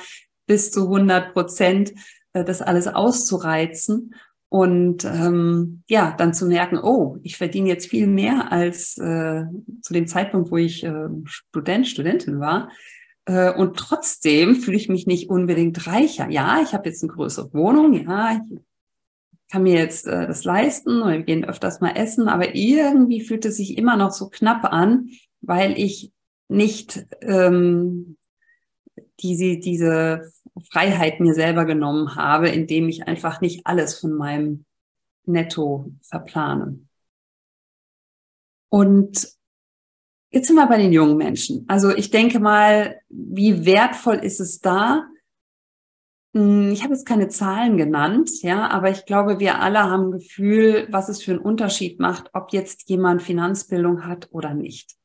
bis 0.47 0.73
zu 0.73 0.85
100 0.85 1.33
Prozent 1.33 1.93
äh, 2.33 2.45
das 2.45 2.61
alles 2.61 2.89
auszureizen 2.89 4.15
und 4.55 5.05
ähm, 5.05 5.83
ja, 5.89 6.15
dann 6.17 6.33
zu 6.33 6.47
merken, 6.47 6.79
oh, 6.79 7.19
ich 7.25 7.37
verdiene 7.37 7.71
jetzt 7.71 7.89
viel 7.89 8.07
mehr 8.07 8.53
als 8.53 8.97
äh, 8.99 9.43
zu 9.83 9.93
dem 9.93 10.07
Zeitpunkt, 10.07 10.53
wo 10.53 10.59
ich 10.59 10.85
äh, 10.85 11.09
Student, 11.25 11.89
Studentin 11.89 12.39
war. 12.39 12.71
Äh, 13.25 13.53
und 13.53 13.77
trotzdem 13.77 14.55
fühle 14.55 14.77
ich 14.77 14.89
mich 14.89 15.09
nicht 15.09 15.29
unbedingt 15.29 15.89
reicher. 15.89 16.31
Ja, 16.31 16.61
ich 16.63 16.73
habe 16.73 16.89
jetzt 16.89 17.03
eine 17.03 17.13
größere 17.13 17.53
Wohnung, 17.53 17.95
ja, 17.95 18.37
ich 18.37 18.61
kann 19.51 19.65
mir 19.65 19.75
jetzt 19.75 20.07
äh, 20.07 20.25
das 20.29 20.45
leisten 20.45 21.03
oder 21.03 21.15
wir 21.15 21.25
gehen 21.25 21.45
öfters 21.45 21.81
mal 21.81 21.97
essen, 21.97 22.29
aber 22.29 22.55
irgendwie 22.55 23.23
fühlt 23.23 23.45
es 23.47 23.57
sich 23.57 23.77
immer 23.77 23.97
noch 23.97 24.13
so 24.13 24.29
knapp 24.29 24.73
an, 24.73 25.09
weil 25.41 25.77
ich 25.77 26.13
nicht 26.47 27.05
ähm, 27.23 28.19
diese, 29.19 29.57
diese 29.57 30.31
Freiheit 30.71 31.21
mir 31.21 31.35
selber 31.35 31.65
genommen 31.65 32.17
habe, 32.17 32.49
indem 32.49 32.89
ich 32.89 33.07
einfach 33.07 33.41
nicht 33.41 33.67
alles 33.67 33.99
von 33.99 34.13
meinem 34.13 34.65
Netto 35.27 35.91
verplane. 36.03 36.81
Und 38.69 39.29
jetzt 40.31 40.47
sind 40.49 40.57
wir 40.57 40.67
bei 40.67 40.79
den 40.79 40.93
jungen 40.93 41.17
Menschen. 41.17 41.65
Also 41.69 41.91
ich 41.91 42.11
denke 42.11 42.41
mal, 42.41 43.01
wie 43.09 43.65
wertvoll 43.65 44.17
ist 44.17 44.41
es 44.41 44.61
da? 44.61 45.07
Hm, 46.35 46.73
ich 46.73 46.83
habe 46.83 46.93
jetzt 46.93 47.07
keine 47.07 47.29
Zahlen 47.29 47.77
genannt, 47.77 48.43
ja, 48.43 48.69
aber 48.69 48.91
ich 48.91 49.07
glaube, 49.07 49.39
wir 49.39 49.61
alle 49.61 49.85
haben 49.85 50.07
ein 50.09 50.19
Gefühl, 50.19 50.89
was 50.91 51.09
es 51.09 51.23
für 51.23 51.33
einen 51.33 51.41
Unterschied 51.41 52.01
macht, 52.01 52.31
ob 52.35 52.53
jetzt 52.53 52.89
jemand 52.89 53.23
Finanzbildung 53.23 54.07
hat 54.07 54.29
oder 54.33 54.55
nicht. 54.55 54.97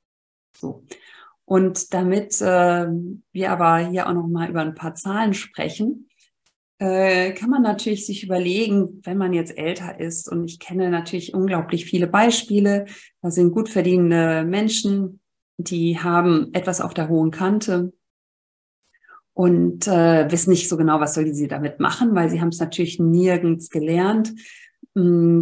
So. 0.58 0.84
Und 1.50 1.96
damit 1.96 2.40
äh, 2.42 2.86
wir 3.32 3.52
aber 3.52 3.78
hier 3.90 4.08
auch 4.08 4.14
noch 4.14 4.28
mal 4.28 4.52
über 4.52 4.62
ein 4.62 4.76
paar 4.76 4.94
Zahlen 4.94 5.34
sprechen, 5.34 6.08
äh, 6.78 7.32
kann 7.32 7.50
man 7.50 7.64
natürlich 7.64 8.06
sich 8.06 8.24
überlegen, 8.24 9.02
wenn 9.04 9.18
man 9.18 9.34
jetzt 9.34 9.58
älter 9.58 10.00
ist. 10.00 10.32
Und 10.32 10.46
ich 10.46 10.60
kenne 10.60 10.92
natürlich 10.92 11.34
unglaublich 11.34 11.86
viele 11.86 12.06
Beispiele. 12.06 12.86
Da 13.24 13.32
sind 13.32 13.52
gut 13.52 13.68
verdienende 13.68 14.46
Menschen, 14.48 15.22
die 15.58 15.98
haben 15.98 16.54
etwas 16.54 16.82
auf 16.82 16.94
der 16.94 17.10
hohen 17.10 17.32
Kante 17.32 17.94
und 19.34 19.88
äh, 19.88 20.32
wissen 20.32 20.52
nicht 20.52 20.70
so 20.70 20.78
genau, 20.78 21.00
was 21.00 21.16
soll 21.16 21.34
sie 21.34 21.48
damit 21.48 21.80
machen, 21.80 22.14
weil 22.14 22.30
sie 22.30 22.42
haben 22.42 22.50
es 22.50 22.60
natürlich 22.60 23.00
nirgends 23.00 23.72
gelernt. 23.72 24.36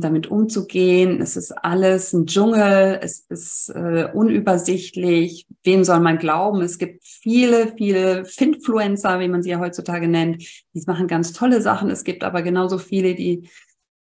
Damit 0.01 0.27
umzugehen. 0.27 1.21
Es 1.21 1.35
ist 1.35 1.51
alles 1.51 2.13
ein 2.13 2.25
Dschungel, 2.25 2.99
es 3.01 3.25
ist 3.29 3.69
äh, 3.69 4.09
unübersichtlich. 4.13 5.47
Wem 5.63 5.83
soll 5.83 5.99
man 5.99 6.17
glauben? 6.17 6.61
Es 6.61 6.77
gibt 6.77 7.03
viele, 7.03 7.73
viele 7.75 8.25
Finfluencer, 8.25 9.19
wie 9.19 9.27
man 9.27 9.43
sie 9.43 9.49
ja 9.51 9.59
heutzutage 9.59 10.07
nennt. 10.07 10.43
Die 10.73 10.83
machen 10.85 11.07
ganz 11.07 11.33
tolle 11.33 11.61
Sachen. 11.61 11.89
Es 11.89 12.03
gibt 12.03 12.23
aber 12.23 12.41
genauso 12.41 12.77
viele, 12.77 13.15
die, 13.15 13.49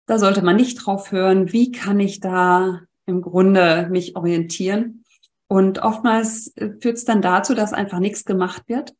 da 0.06 0.18
sollte 0.18 0.42
man 0.42 0.56
nicht 0.56 0.76
drauf 0.76 1.12
hören. 1.12 1.52
Wie 1.52 1.73
kann 1.73 2.00
ich 2.00 2.20
da 2.20 2.80
im 3.06 3.23
Grunde 3.23 3.88
mich 3.90 4.16
orientieren? 4.16 5.04
Und 5.49 5.80
oftmals 5.82 6.56
äh, 6.56 6.70
führt 6.80 6.97
es 6.97 7.04
dann 7.04 7.23
dazu, 7.23 7.54
dass 7.54 7.73
einfach 7.73 7.99
nichts 7.99 8.25
gemacht 8.25 8.62
wird 8.68 8.94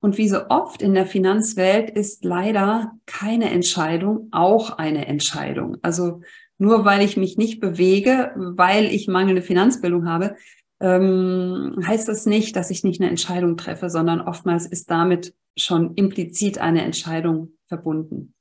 und 0.00 0.16
wie 0.16 0.28
so 0.28 0.48
oft 0.48 0.82
in 0.82 0.94
der 0.94 1.06
Finanzwelt 1.06 1.90
ist 1.90 2.24
leider 2.24 2.92
keine 3.06 3.50
Entscheidung 3.50 4.28
auch 4.32 4.78
eine 4.78 5.06
Entscheidung. 5.06 5.76
Also 5.82 6.22
nur 6.58 6.84
weil 6.84 7.02
ich 7.02 7.16
mich 7.16 7.36
nicht 7.36 7.60
bewege, 7.60 8.32
weil 8.36 8.86
ich 8.86 9.08
mangelnde 9.08 9.42
Finanzbildung 9.42 10.08
habe, 10.08 10.36
ähm, 10.80 11.76
heißt 11.86 12.08
das 12.08 12.26
nicht, 12.26 12.56
dass 12.56 12.70
ich 12.70 12.84
nicht 12.84 13.00
eine 13.00 13.10
Entscheidung 13.10 13.56
treffe, 13.56 13.90
sondern 13.90 14.22
oftmals 14.22 14.66
ist 14.66 14.90
damit 14.90 15.34
schon 15.56 15.94
implizit 15.94 16.58
eine 16.58 16.82
Entscheidung 16.82 17.52
verbunden. 17.66 18.34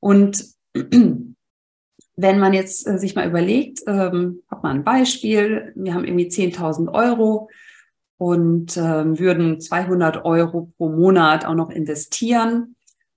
Und 0.00 0.44
wenn 0.74 2.38
man 2.38 2.52
jetzt 2.52 2.86
äh, 2.86 2.98
sich 2.98 3.14
mal 3.14 3.28
überlegt, 3.28 3.80
ähm, 3.86 4.42
hat 4.50 4.62
man 4.62 4.78
ein 4.78 4.84
Beispiel, 4.84 5.72
wir 5.76 5.94
haben 5.94 6.04
irgendwie 6.04 6.28
10.000 6.28 6.92
Euro, 6.92 7.48
und 8.20 8.76
äh, 8.76 9.18
würden 9.18 9.62
200 9.62 10.26
Euro 10.26 10.70
pro 10.76 10.90
Monat 10.90 11.46
auch 11.46 11.54
noch 11.54 11.70
investieren. 11.70 12.76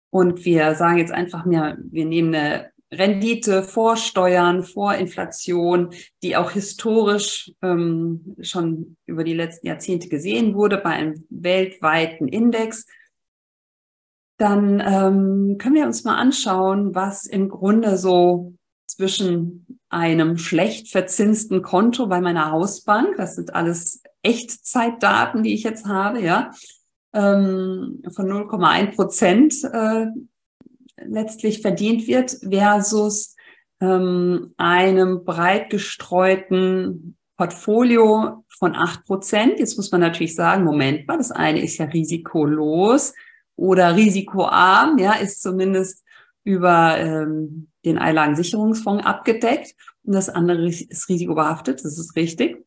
Und 0.10 0.46
wir 0.46 0.76
sagen 0.76 0.98
jetzt 0.98 1.12
einfach 1.12 1.44
mehr, 1.44 1.78
wir 1.92 2.06
nehmen 2.06 2.34
eine 2.34 2.72
Rendite 2.90 3.64
vor 3.64 3.98
Steuern, 3.98 4.64
vor 4.64 4.96
Inflation, 4.96 5.90
die 6.22 6.38
auch 6.38 6.52
historisch 6.52 7.52
ähm, 7.62 8.38
schon 8.40 8.96
über 9.06 9.26
die 9.26 9.34
letzten 9.34 9.68
Jahrzehnte 9.68 10.08
gesehen 10.08 10.56
wurde 10.56 10.78
bei 10.78 10.92
einem 10.92 11.26
weltweiten 11.30 12.30
Index. 12.30 12.86
Dann 14.38 14.80
ähm, 14.80 15.58
können 15.58 15.76
wir 15.76 15.86
uns 15.86 16.06
mal 16.06 16.16
anschauen, 16.16 16.96
was 16.96 17.26
im 17.26 17.50
Grunde 17.50 17.98
so 17.98 18.54
zwischen 18.86 19.80
einem 19.90 20.38
schlecht 20.38 20.92
verzinsten 20.92 21.62
Konto 21.62 22.08
bei 22.08 22.22
meiner 22.22 22.52
Hausbank, 22.52 23.18
das 23.18 23.36
sind 23.36 23.54
alles 23.54 24.02
Echtzeitdaten, 24.24 25.44
die 25.44 25.54
ich 25.54 25.64
jetzt 25.64 25.86
habe, 25.86 26.22
ja, 26.22 26.52
ähm, 27.14 28.02
von 28.12 28.28
0,1 28.28 28.96
Prozent 28.96 29.54
äh, 29.64 30.08
letztlich 30.98 31.62
verdient 31.62 32.08
wird 32.08 32.38
versus 32.50 33.36
ähm, 33.82 34.54
einem 34.58 35.24
breit 35.24 35.70
gestreuten 35.70 37.18
Portfolio 37.38 38.46
von 38.58 38.76
8 38.76 39.06
Prozent. 39.06 39.60
Jetzt 39.60 39.78
muss 39.78 39.92
man 39.92 40.02
natürlich 40.02 40.36
sagen, 40.36 40.64
Moment 40.64 41.08
mal, 41.08 41.18
das 41.18 41.32
eine 41.32 41.62
ist 41.62 41.78
ja 41.78 41.86
risikolos 41.86 43.14
oder 43.56 43.96
risikoarm, 43.96 44.98
ja, 44.98 45.14
ist 45.14 45.42
zumindest 45.42 46.04
über 46.44 46.98
ähm, 46.98 47.70
den 47.86 47.98
Einlagensicherungsfonds 47.98 49.06
abgedeckt 49.06 49.76
und 50.04 50.14
das 50.14 50.30
andere 50.30 50.68
ist 50.68 51.10
risikobehaftet, 51.10 51.84
das 51.84 51.98
ist 51.98 52.16
richtig. 52.16 52.66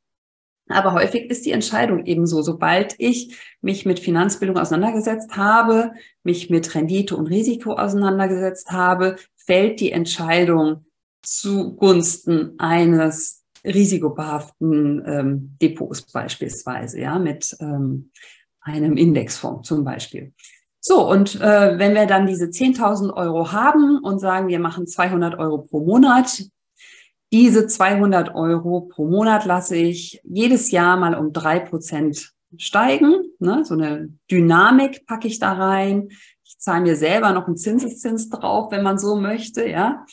Aber 0.69 0.93
häufig 0.95 1.31
ist 1.31 1.47
die 1.47 1.53
Entscheidung 1.53 2.07
ebenso. 2.07 2.43
Sobald 2.43 2.95
ich 2.99 3.37
mich 3.61 3.87
mit 3.87 4.01
Finanzbildung 4.01 4.59
auseinandergesetzt 4.59 5.37
habe, 5.37 5.93
mich 6.25 6.51
mit 6.51 6.75
Rendite 6.75 7.17
und 7.17 7.29
Risiko 7.29 7.75
auseinandergesetzt 7.75 8.73
habe, 8.73 9.17
fällt 9.37 9.81
die 9.81 9.93
Entscheidung 9.93 10.87
zugunsten 11.23 12.55
eines 12.59 13.45
risikobehaften 13.65 15.03
ähm, 15.07 15.57
Depots 15.61 16.03
beispielsweise, 16.03 17.01
ja, 17.01 17.19
mit 17.19 17.57
ähm, 17.61 18.11
einem 18.61 18.97
Indexfonds 18.97 19.69
zum 19.69 19.85
Beispiel. 19.85 20.33
So, 20.81 21.09
und 21.09 21.41
äh, 21.41 21.79
wenn 21.79 21.95
wir 21.95 22.07
dann 22.07 22.27
diese 22.27 22.47
10.000 22.47 23.13
Euro 23.13 23.51
haben 23.51 23.99
und 23.99 24.21
sagen, 24.21 24.47
wir 24.47 24.61
machen 24.61 24.87
200 24.87 25.37
Euro 25.37 25.59
pro 25.59 25.81
Monat, 25.85 26.45
diese 27.33 27.67
200 27.67 28.35
Euro 28.35 28.83
pro 28.83 29.09
Monat 29.09 29.45
lasse 29.45 29.77
ich 29.77 30.21
jedes 30.25 30.71
Jahr 30.71 30.97
mal 30.97 31.15
um 31.15 31.33
drei 31.33 31.59
Prozent 31.59 32.33
steigen. 32.57 33.33
Ne? 33.39 33.65
So 33.65 33.75
eine 33.75 34.11
Dynamik 34.31 35.07
packe 35.07 35.27
ich 35.27 35.39
da 35.39 35.53
rein. 35.53 36.09
Ich 36.45 36.59
zahle 36.59 36.83
mir 36.83 36.97
selber 36.97 37.33
noch 37.33 37.47
einen 37.47 37.57
Zinseszins 37.57 38.29
drauf, 38.29 38.71
wenn 38.71 38.83
man 38.83 38.99
so 38.99 39.17
möchte, 39.17 39.69
ja. 39.69 40.05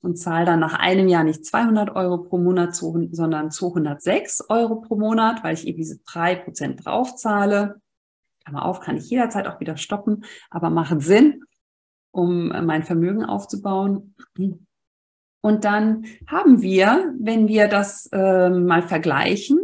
Und 0.00 0.16
zahle 0.16 0.44
dann 0.44 0.60
nach 0.60 0.74
einem 0.74 1.08
Jahr 1.08 1.24
nicht 1.24 1.44
200 1.44 1.96
Euro 1.96 2.18
pro 2.18 2.38
Monat, 2.38 2.74
sondern 2.74 3.50
206 3.50 4.44
Euro 4.48 4.76
pro 4.76 4.96
Monat, 4.96 5.42
weil 5.42 5.54
ich 5.54 5.66
eben 5.66 5.78
diese 5.78 5.98
drei 6.06 6.36
Prozent 6.36 6.84
drauf 6.84 7.16
zahle. 7.16 7.80
Klammer 8.44 8.64
auf, 8.64 8.80
kann 8.80 8.96
ich 8.96 9.10
jederzeit 9.10 9.46
auch 9.46 9.60
wieder 9.60 9.76
stoppen, 9.76 10.24
aber 10.50 10.70
macht 10.70 11.02
Sinn, 11.02 11.42
um 12.12 12.48
mein 12.48 12.84
Vermögen 12.84 13.24
aufzubauen. 13.24 14.14
Und 15.48 15.64
dann 15.64 16.04
haben 16.26 16.60
wir, 16.60 17.14
wenn 17.18 17.48
wir 17.48 17.68
das 17.68 18.06
äh, 18.12 18.50
mal 18.50 18.82
vergleichen, 18.82 19.58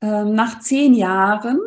äh, 0.00 0.24
nach 0.24 0.58
zehn 0.58 0.94
Jahren 0.94 1.60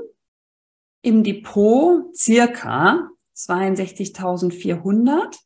im 1.01 1.23
Depot 1.23 2.13
circa 2.13 3.09
62.400 3.37 5.39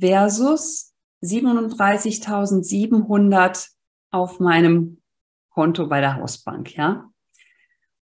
versus 0.00 0.94
37.700 1.22 3.68
auf 4.10 4.40
meinem 4.40 5.02
Konto 5.50 5.86
bei 5.88 6.00
der 6.00 6.16
Hausbank, 6.16 6.74
ja. 6.74 7.10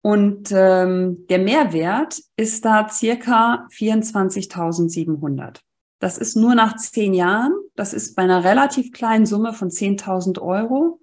Und 0.02 0.52
ähm, 0.52 1.26
der 1.30 1.38
Mehrwert 1.38 2.20
ist 2.37 2.66
da 2.66 2.90
circa 2.90 3.66
24.700. 3.72 5.62
Das 6.02 6.18
ist 6.18 6.35
nur 6.35 6.56
nach 6.56 6.75
zehn 6.75 7.14
Jahren. 7.14 7.52
Das 7.76 7.92
ist 7.92 8.16
bei 8.16 8.23
einer 8.23 8.42
relativ 8.42 8.90
kleinen 8.90 9.25
Summe 9.25 9.52
von 9.54 9.68
10.000 9.68 10.40
Euro 10.42 11.00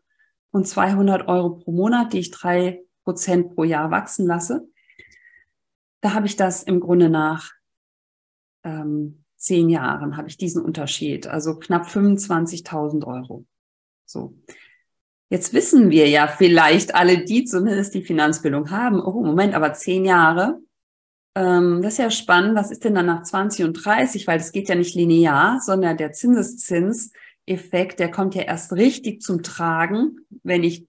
und 0.51 0.67
200 0.67 1.25
Euro 1.29 1.51
pro 1.51 1.71
Monat, 1.71 2.11
die 2.11 2.19
ich 2.19 2.31
drei 2.31 2.81
Prozent 3.05 3.55
pro 3.55 3.63
Jahr 3.63 3.91
wachsen 3.91 4.27
lasse. 4.27 4.67
Da 6.01 6.13
habe 6.13 6.25
ich 6.25 6.35
das 6.35 6.63
im 6.63 6.81
Grunde 6.81 7.09
nach 7.09 7.53
ähm, 8.65 9.23
zehn 9.37 9.69
Jahren 9.69 10.17
habe 10.17 10.27
ich 10.27 10.35
diesen 10.35 10.61
Unterschied, 10.61 11.27
also 11.27 11.57
knapp 11.57 11.87
25.000 11.87 13.07
Euro. 13.07 13.45
So. 14.05 14.35
Jetzt 15.29 15.53
wissen 15.53 15.91
wir 15.91 16.09
ja 16.09 16.27
vielleicht 16.27 16.93
alle, 16.93 17.23
die 17.23 17.45
zumindest 17.45 17.93
die 17.93 18.03
Finanzbildung 18.03 18.69
haben, 18.69 18.99
oh 18.99 19.23
Moment, 19.23 19.53
aber 19.53 19.71
zehn 19.71 20.03
Jahre, 20.03 20.59
ähm, 21.39 21.81
das 21.81 21.93
ist 21.93 21.99
ja 21.99 22.11
spannend, 22.11 22.55
was 22.55 22.69
ist 22.69 22.83
denn 22.83 22.95
dann 22.95 23.05
nach 23.05 23.23
20 23.23 23.63
und 23.63 23.73
30, 23.73 24.27
weil 24.27 24.37
das 24.37 24.51
geht 24.51 24.67
ja 24.67 24.75
nicht 24.75 24.93
linear, 24.93 25.61
sondern 25.61 25.95
der 25.95 26.11
Zinseszinseffekt, 26.11 27.99
der 27.99 28.11
kommt 28.11 28.35
ja 28.35 28.41
erst 28.41 28.73
richtig 28.73 29.21
zum 29.21 29.41
Tragen, 29.41 30.17
wenn 30.43 30.65
ich 30.65 30.85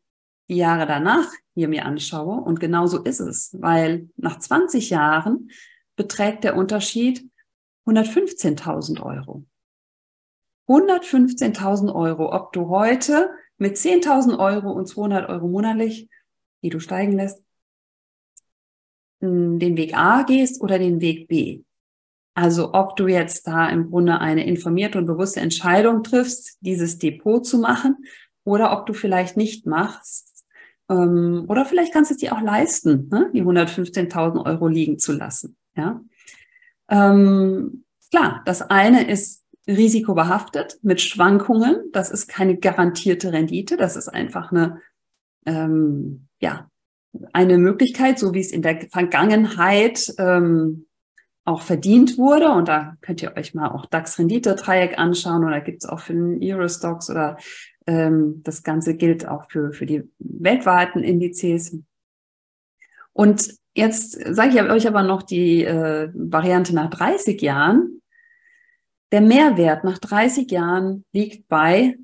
die 0.49 0.57
Jahre 0.57 0.87
danach 0.87 1.31
hier 1.55 1.69
mir 1.69 1.87
anschaue. 1.87 2.41
Und 2.41 2.59
genau 2.59 2.89
so 2.89 3.01
ist 3.01 3.21
es, 3.21 3.57
weil 3.61 4.09
nach 4.17 4.41
20 4.41 4.91
Jahren 4.91 5.51
beträgt 5.95 6.43
der 6.43 6.57
Unterschied 6.57 7.31
115.000 7.87 9.03
Euro. 9.03 9.45
115.000 10.67 11.95
Euro, 11.95 12.35
ob 12.35 12.53
du 12.53 12.69
heute 12.71 13.31
mit 13.57 13.77
10.000 13.77 14.37
Euro 14.41 14.73
und 14.73 14.87
200 14.87 15.29
Euro 15.29 15.47
monatlich, 15.47 16.09
die 16.63 16.71
du 16.71 16.81
steigen 16.81 17.13
lässt, 17.13 17.41
den 19.21 19.77
Weg 19.77 19.97
A 19.97 20.23
gehst 20.23 20.63
oder 20.63 20.79
den 20.79 21.01
Weg 21.01 21.29
B. 21.29 21.63
Also 22.35 22.73
ob 22.73 22.97
du 22.97 23.07
jetzt 23.07 23.47
da 23.47 23.69
im 23.69 23.91
Grunde 23.91 24.19
eine 24.19 24.47
informierte 24.47 24.99
und 24.99 25.07
bewusste 25.07 25.41
Entscheidung 25.41 26.03
triffst, 26.03 26.57
dieses 26.61 26.99
Depot 26.99 27.45
zu 27.45 27.59
machen 27.59 27.97
oder 28.45 28.73
ob 28.73 28.87
du 28.87 28.93
vielleicht 28.95 29.37
nicht 29.37 29.67
machst. 29.67 30.47
Ähm, 30.89 31.45
oder 31.49 31.65
vielleicht 31.65 31.93
kannst 31.93 32.11
du 32.11 32.15
es 32.15 32.21
dir 32.21 32.35
auch 32.35 32.41
leisten, 32.41 33.09
ne, 33.11 33.31
die 33.35 33.43
115.000 33.43 34.45
Euro 34.45 34.69
liegen 34.69 34.99
zu 34.99 35.13
lassen. 35.13 35.57
Ja. 35.77 36.01
Ähm, 36.89 37.85
klar, 38.11 38.43
das 38.47 38.63
eine 38.63 39.09
ist 39.09 39.45
risikobehaftet 39.67 40.79
mit 40.83 41.01
Schwankungen. 41.01 41.91
Das 41.93 42.11
ist 42.11 42.27
keine 42.27 42.57
garantierte 42.57 43.33
Rendite. 43.33 43.77
Das 43.77 43.97
ist 43.97 44.09
einfach 44.09 44.51
eine, 44.51 44.81
ähm, 45.47 46.27
ja, 46.41 46.70
eine 47.33 47.59
Möglichkeit, 47.59 48.19
so 48.19 48.35
wie 48.35 48.41
es 48.41 48.53
in 48.53 48.63
der 48.63 48.89
Vergangenheit 48.91 50.13
ähm, 50.19 50.87
auch 51.45 51.63
verdient 51.63 52.19
wurde. 52.19 52.51
Und 52.51 52.69
da 52.69 52.97
könnt 53.01 53.23
ihr 53.23 53.37
euch 53.37 53.55
mal 53.55 53.71
auch 53.71 53.87
DAX-Rendite-Dreieck 53.87 54.99
anschauen 54.99 55.45
oder 55.45 55.61
gibt 55.61 55.85
es 55.85 55.89
auch 55.89 56.01
für 56.01 56.13
den 56.13 56.39
Eurostocks 56.43 57.11
oder 57.11 57.37
ähm, 57.87 58.43
das 58.45 58.63
Ganze 58.63 58.95
gilt 58.95 59.27
auch 59.27 59.51
für, 59.51 59.73
für 59.73 59.87
die 59.87 60.09
weltweiten 60.19 61.03
Indizes. 61.03 61.77
Und 63.13 63.55
jetzt 63.75 64.13
sage 64.35 64.51
ich 64.55 64.63
euch 64.63 64.87
aber 64.87 65.03
noch 65.03 65.23
die 65.23 65.65
äh, 65.65 66.11
Variante 66.15 66.75
nach 66.75 66.91
30 66.91 67.41
Jahren. 67.43 68.01
Der 69.13 69.21
Mehrwert 69.21 69.83
nach 69.83 69.99
30 69.99 70.51
Jahren 70.51 71.05
liegt 71.13 71.49
bei 71.49 71.97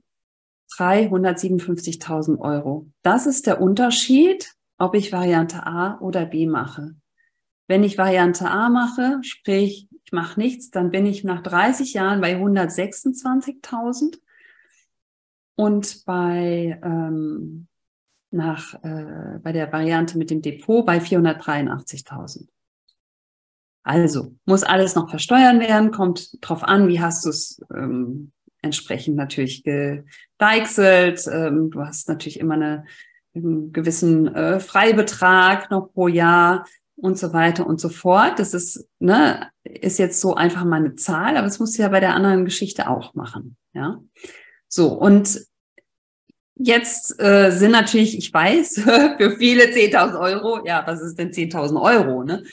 357.000 0.76 2.38
Euro. 2.40 2.90
Das 3.02 3.26
ist 3.26 3.46
der 3.46 3.60
Unterschied, 3.60 4.55
ob 4.78 4.94
ich 4.94 5.12
Variante 5.12 5.66
A 5.66 5.98
oder 6.00 6.26
B 6.26 6.46
mache. 6.46 6.94
Wenn 7.68 7.82
ich 7.82 7.98
Variante 7.98 8.48
A 8.48 8.68
mache, 8.68 9.18
sprich, 9.22 9.88
ich 10.04 10.12
mache 10.12 10.38
nichts, 10.38 10.70
dann 10.70 10.90
bin 10.90 11.04
ich 11.06 11.24
nach 11.24 11.42
30 11.42 11.94
Jahren 11.94 12.20
bei 12.20 12.36
126.000 12.36 14.18
und 15.56 16.04
bei 16.04 16.78
ähm, 16.82 17.66
nach 18.30 18.74
äh, 18.84 19.38
bei 19.42 19.52
der 19.52 19.72
Variante 19.72 20.18
mit 20.18 20.30
dem 20.30 20.42
Depot 20.42 20.84
bei 20.84 20.98
483.000. 20.98 22.46
Also 23.82 24.34
muss 24.44 24.64
alles 24.64 24.94
noch 24.94 25.10
versteuern 25.10 25.60
werden, 25.60 25.92
kommt 25.92 26.38
drauf 26.40 26.64
an, 26.64 26.88
wie 26.88 27.00
hast 27.00 27.24
du 27.24 27.30
es 27.30 27.60
ähm, 27.72 28.32
entsprechend 28.62 29.16
natürlich 29.16 29.62
gedeichselt. 29.62 31.24
Ähm, 31.32 31.70
du 31.70 31.80
hast 31.80 32.08
natürlich 32.08 32.40
immer 32.40 32.54
eine, 32.54 32.84
einen 33.36 33.72
gewissen 33.72 34.34
äh, 34.34 34.60
Freibetrag 34.60 35.70
noch 35.70 35.92
pro 35.92 36.08
Jahr 36.08 36.66
und 36.96 37.18
so 37.18 37.32
weiter 37.32 37.66
und 37.66 37.80
so 37.80 37.88
fort. 37.88 38.38
Das 38.38 38.54
ist, 38.54 38.88
ne, 38.98 39.50
ist 39.64 39.98
jetzt 39.98 40.20
so 40.20 40.34
einfach 40.34 40.64
mal 40.64 40.76
eine 40.76 40.94
Zahl, 40.94 41.36
aber 41.36 41.46
das 41.46 41.58
musst 41.58 41.78
du 41.78 41.82
ja 41.82 41.88
bei 41.88 42.00
der 42.00 42.14
anderen 42.14 42.44
Geschichte 42.44 42.88
auch 42.88 43.14
machen. 43.14 43.56
Ja. 43.72 44.00
So, 44.68 44.92
und 44.92 45.46
Jetzt 46.58 47.20
äh, 47.20 47.50
sind 47.50 47.72
natürlich, 47.72 48.16
ich 48.16 48.32
weiß, 48.32 48.80
für 49.18 49.36
viele 49.36 49.64
10.000 49.64 50.18
Euro, 50.18 50.66
ja, 50.66 50.82
was 50.86 51.02
ist 51.02 51.18
denn 51.18 51.30
10.000 51.30 51.80
Euro? 51.80 52.24
Ne? 52.24 52.44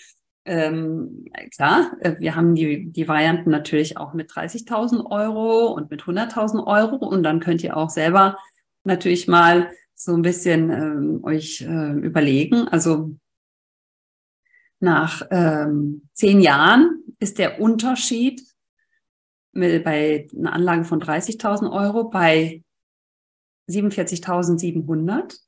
Ähm, 0.44 1.26
klar, 1.56 1.94
äh, 2.02 2.16
wir 2.20 2.36
haben 2.36 2.54
die, 2.54 2.92
die 2.92 3.08
Varianten 3.08 3.50
natürlich 3.50 3.96
auch 3.96 4.14
mit 4.14 4.30
30.000 4.30 5.10
Euro 5.10 5.68
und 5.68 5.90
mit 5.90 6.02
100.000 6.02 6.68
Euro 6.68 6.98
und 6.98 7.24
dann 7.24 7.40
könnt 7.40 7.64
ihr 7.64 7.78
auch 7.78 7.90
selber 7.90 8.38
natürlich 8.84 9.30
mal 9.30 9.72
so 10.04 10.14
ein 10.14 10.22
bisschen 10.22 10.70
ähm, 10.70 11.24
euch 11.24 11.62
äh, 11.62 11.92
überlegen. 11.94 12.68
Also 12.68 13.16
nach 14.80 15.26
ähm, 15.32 16.10
zehn 16.14 16.42
Jahren 16.42 17.04
ist 17.20 17.38
der 17.38 17.62
Unterschied 17.62 18.42
mit, 19.54 19.84
bei 19.84 20.28
einer 20.38 20.54
Anlage 20.54 20.84
von 20.84 21.02
30.000 21.02 21.72
Euro 21.72 22.10
bei 22.10 22.64
47.700, 23.70 25.40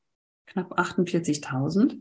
knapp 0.46 0.80
48.000. 0.80 2.00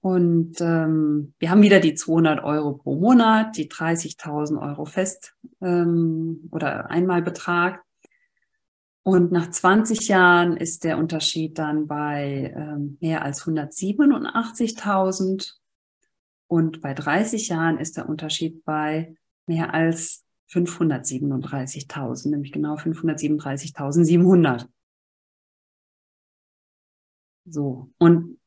Und 0.00 0.60
ähm, 0.60 1.32
wir 1.38 1.50
haben 1.50 1.62
wieder 1.62 1.80
die 1.80 1.94
200 1.94 2.44
Euro 2.44 2.74
pro 2.74 2.96
Monat, 2.96 3.56
die 3.56 3.70
30.000 3.70 4.60
Euro 4.60 4.84
fest 4.84 5.34
ähm, 5.62 6.48
oder 6.50 6.90
Einmalbetrag. 6.90 7.82
Und 9.04 9.32
nach 9.32 9.50
20 9.50 10.08
Jahren 10.08 10.56
ist 10.56 10.82
der 10.82 10.96
Unterschied 10.96 11.58
dann 11.58 11.86
bei 11.86 12.54
ähm, 12.56 12.96
mehr 13.02 13.22
als 13.22 13.42
187.000. 13.42 15.52
Und 16.46 16.80
bei 16.80 16.94
30 16.94 17.48
Jahren 17.48 17.78
ist 17.78 17.98
der 17.98 18.08
Unterschied 18.08 18.64
bei 18.64 19.14
mehr 19.46 19.74
als 19.74 20.24
537.000, 20.50 22.30
nämlich 22.30 22.52
genau 22.52 22.76
537.700. 22.76 24.68
So. 27.44 27.90
Und 27.98 28.38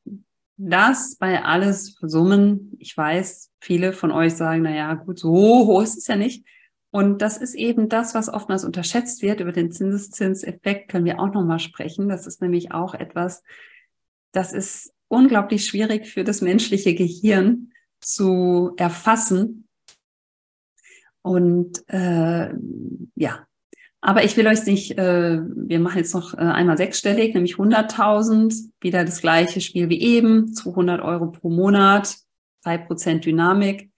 das 0.55 1.17
bei 1.17 1.43
alles 1.43 1.97
Summen, 2.01 2.75
ich 2.79 2.97
weiß, 2.97 3.51
viele 3.59 3.93
von 3.93 4.11
euch 4.11 4.35
sagen, 4.35 4.63
na 4.63 4.75
ja, 4.75 4.95
gut, 4.95 5.19
so 5.19 5.31
hoch 5.31 5.83
ist 5.83 5.97
es 5.97 6.07
ja 6.07 6.15
nicht. 6.15 6.43
Und 6.97 7.21
das 7.21 7.37
ist 7.37 7.53
eben 7.53 7.89
das, 7.89 8.15
was 8.15 8.27
oftmals 8.27 8.65
unterschätzt 8.65 9.21
wird. 9.21 9.39
Über 9.39 9.51
den 9.51 9.71
Zinseszinseffekt 9.71 10.89
können 10.89 11.05
wir 11.05 11.19
auch 11.19 11.31
nochmal 11.31 11.59
sprechen. 11.59 12.09
Das 12.09 12.25
ist 12.25 12.41
nämlich 12.41 12.71
auch 12.71 12.95
etwas, 12.95 13.43
das 14.31 14.51
ist 14.51 14.95
unglaublich 15.07 15.67
schwierig 15.67 16.07
für 16.07 16.23
das 16.23 16.41
menschliche 16.41 16.95
Gehirn 16.95 17.71
zu 18.01 18.73
erfassen. 18.77 19.67
Und 21.21 21.87
äh, 21.87 22.51
ja, 23.13 23.45
aber 24.01 24.23
ich 24.23 24.35
will 24.35 24.47
euch 24.47 24.65
nicht, 24.65 24.97
äh, 24.97 25.39
wir 25.39 25.79
machen 25.79 25.99
jetzt 25.99 26.15
noch 26.15 26.33
äh, 26.33 26.37
einmal 26.37 26.77
sechsstellig, 26.77 27.35
nämlich 27.35 27.57
100.000, 27.57 28.71
wieder 28.81 29.05
das 29.05 29.21
gleiche 29.21 29.61
Spiel 29.61 29.89
wie 29.89 30.01
eben, 30.01 30.51
200 30.51 31.03
Euro 31.03 31.29
pro 31.29 31.51
Monat, 31.51 32.15
drei 32.63 32.79
Prozent 32.79 33.23
Dynamik, 33.23 33.91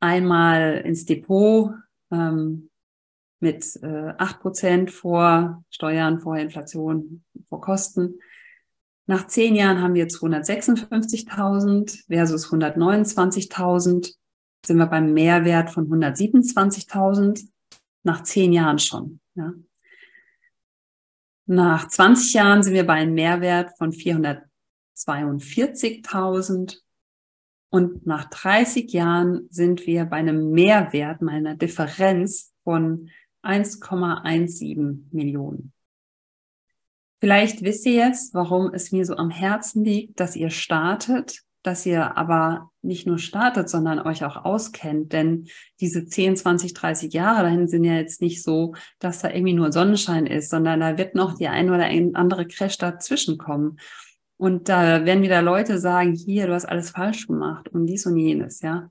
einmal 0.00 0.82
ins 0.84 1.06
Depot 1.06 1.72
ähm, 2.14 2.70
mit 3.40 3.64
äh, 3.82 4.14
8% 4.16 4.90
vor 4.90 5.64
Steuern, 5.70 6.20
vor 6.20 6.38
Inflation, 6.38 7.24
vor 7.48 7.60
Kosten. 7.60 8.20
Nach 9.06 9.26
zehn 9.26 9.54
Jahren 9.54 9.82
haben 9.82 9.92
wir 9.94 10.08
256.000 10.08 12.06
versus 12.06 12.50
129.000, 12.50 14.14
sind 14.64 14.78
wir 14.78 14.86
beim 14.86 15.12
Mehrwert 15.12 15.70
von 15.70 15.86
127.000 15.88 17.46
nach 18.02 18.22
zehn 18.22 18.50
Jahren 18.52 18.78
schon. 18.78 19.20
Ja. 19.34 19.52
Nach 21.46 21.88
20 21.88 22.32
Jahren 22.32 22.62
sind 22.62 22.72
wir 22.72 22.86
bei 22.86 22.94
einem 22.94 23.12
Mehrwert 23.14 23.76
von 23.76 23.92
442.000 23.92 26.80
und 27.74 28.06
nach 28.06 28.26
30 28.30 28.92
Jahren 28.92 29.48
sind 29.50 29.84
wir 29.84 30.04
bei 30.04 30.18
einem 30.18 30.52
Mehrwert, 30.52 31.22
meiner 31.22 31.56
Differenz 31.56 32.54
von 32.62 33.10
1,17 33.42 35.06
Millionen. 35.10 35.72
Vielleicht 37.18 37.62
wisst 37.62 37.84
ihr 37.86 37.94
jetzt, 37.94 38.32
warum 38.32 38.72
es 38.72 38.92
mir 38.92 39.04
so 39.04 39.16
am 39.16 39.28
Herzen 39.28 39.84
liegt, 39.84 40.20
dass 40.20 40.36
ihr 40.36 40.50
startet, 40.50 41.40
dass 41.64 41.84
ihr 41.84 42.16
aber 42.16 42.70
nicht 42.80 43.08
nur 43.08 43.18
startet, 43.18 43.68
sondern 43.68 43.98
euch 43.98 44.24
auch 44.24 44.44
auskennt. 44.44 45.12
Denn 45.12 45.48
diese 45.80 46.06
10, 46.06 46.36
20, 46.36 46.74
30 46.74 47.12
Jahre 47.12 47.42
dahin 47.42 47.66
sind 47.66 47.82
ja 47.82 47.94
jetzt 47.94 48.22
nicht 48.22 48.44
so, 48.44 48.76
dass 49.00 49.18
da 49.18 49.30
irgendwie 49.30 49.54
nur 49.54 49.72
Sonnenschein 49.72 50.26
ist, 50.26 50.48
sondern 50.48 50.78
da 50.78 50.96
wird 50.96 51.16
noch 51.16 51.36
die 51.36 51.48
ein 51.48 51.70
oder 51.70 51.86
andere 51.86 52.46
Crash 52.46 52.78
dazwischen 52.78 53.36
kommen. 53.36 53.80
Und 54.44 54.68
da 54.68 55.06
werden 55.06 55.22
wieder 55.22 55.40
Leute 55.40 55.78
sagen, 55.78 56.12
hier, 56.12 56.46
du 56.46 56.52
hast 56.52 56.66
alles 56.66 56.90
falsch 56.90 57.28
gemacht 57.28 57.70
und 57.70 57.86
dies 57.86 58.04
und 58.04 58.18
jenes, 58.18 58.60
ja. 58.60 58.90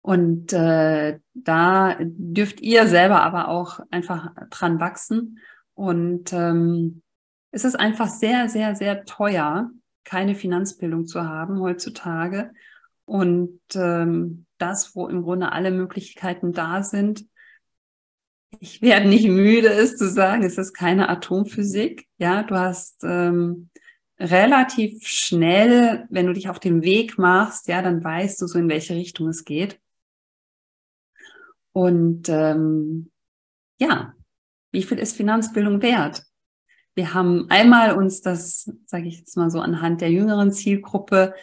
Und 0.00 0.54
äh, 0.54 1.18
da 1.34 1.98
dürft 2.00 2.62
ihr 2.62 2.86
selber 2.86 3.22
aber 3.22 3.48
auch 3.48 3.78
einfach 3.90 4.30
dran 4.48 4.80
wachsen. 4.80 5.38
Und 5.74 6.32
ähm, 6.32 7.02
es 7.50 7.66
ist 7.66 7.78
einfach 7.78 8.08
sehr, 8.08 8.48
sehr, 8.48 8.74
sehr 8.74 9.04
teuer, 9.04 9.70
keine 10.04 10.34
Finanzbildung 10.34 11.04
zu 11.06 11.22
haben 11.22 11.60
heutzutage. 11.60 12.52
Und 13.04 13.60
ähm, 13.74 14.46
das, 14.56 14.96
wo 14.96 15.08
im 15.08 15.24
Grunde 15.24 15.52
alle 15.52 15.70
Möglichkeiten 15.70 16.54
da 16.54 16.82
sind, 16.82 17.26
ich 18.60 18.80
werde 18.80 19.10
nicht 19.10 19.28
müde, 19.28 19.68
es 19.68 19.98
zu 19.98 20.08
sagen, 20.08 20.42
es 20.42 20.56
ist 20.56 20.72
keine 20.72 21.10
Atomphysik. 21.10 22.06
Ja, 22.16 22.44
du 22.44 22.54
hast 22.54 23.04
ähm, 23.04 23.68
relativ 24.18 25.06
schnell, 25.06 26.06
wenn 26.10 26.26
du 26.26 26.32
dich 26.32 26.48
auf 26.48 26.58
den 26.58 26.82
Weg 26.82 27.18
machst, 27.18 27.68
ja, 27.68 27.82
dann 27.82 28.02
weißt 28.02 28.40
du 28.40 28.46
so, 28.46 28.58
in 28.58 28.68
welche 28.68 28.94
Richtung 28.94 29.28
es 29.28 29.44
geht. 29.44 29.80
Und 31.72 32.28
ähm, 32.28 33.10
ja, 33.78 34.14
wie 34.72 34.82
viel 34.82 34.98
ist 34.98 35.16
Finanzbildung 35.16 35.82
wert? 35.82 36.24
Wir 36.94 37.12
haben 37.12 37.50
einmal 37.50 37.94
uns 37.96 38.22
das, 38.22 38.72
sage 38.86 39.08
ich 39.08 39.18
jetzt 39.18 39.36
mal 39.36 39.50
so, 39.50 39.60
anhand 39.60 40.00
der 40.00 40.10
jüngeren 40.10 40.50
Zielgruppe 40.50 41.34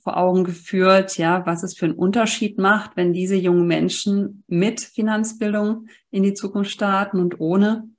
vor 0.00 0.16
Augen 0.16 0.44
geführt, 0.44 1.18
ja, 1.18 1.44
was 1.44 1.62
es 1.62 1.76
für 1.76 1.84
einen 1.84 1.94
Unterschied 1.94 2.58
macht, 2.58 2.96
wenn 2.96 3.12
diese 3.12 3.36
jungen 3.36 3.66
Menschen 3.66 4.42
mit 4.46 4.80
Finanzbildung 4.80 5.88
in 6.10 6.22
die 6.22 6.32
Zukunft 6.32 6.70
starten 6.70 7.20
und 7.20 7.40
ohne. 7.40 7.90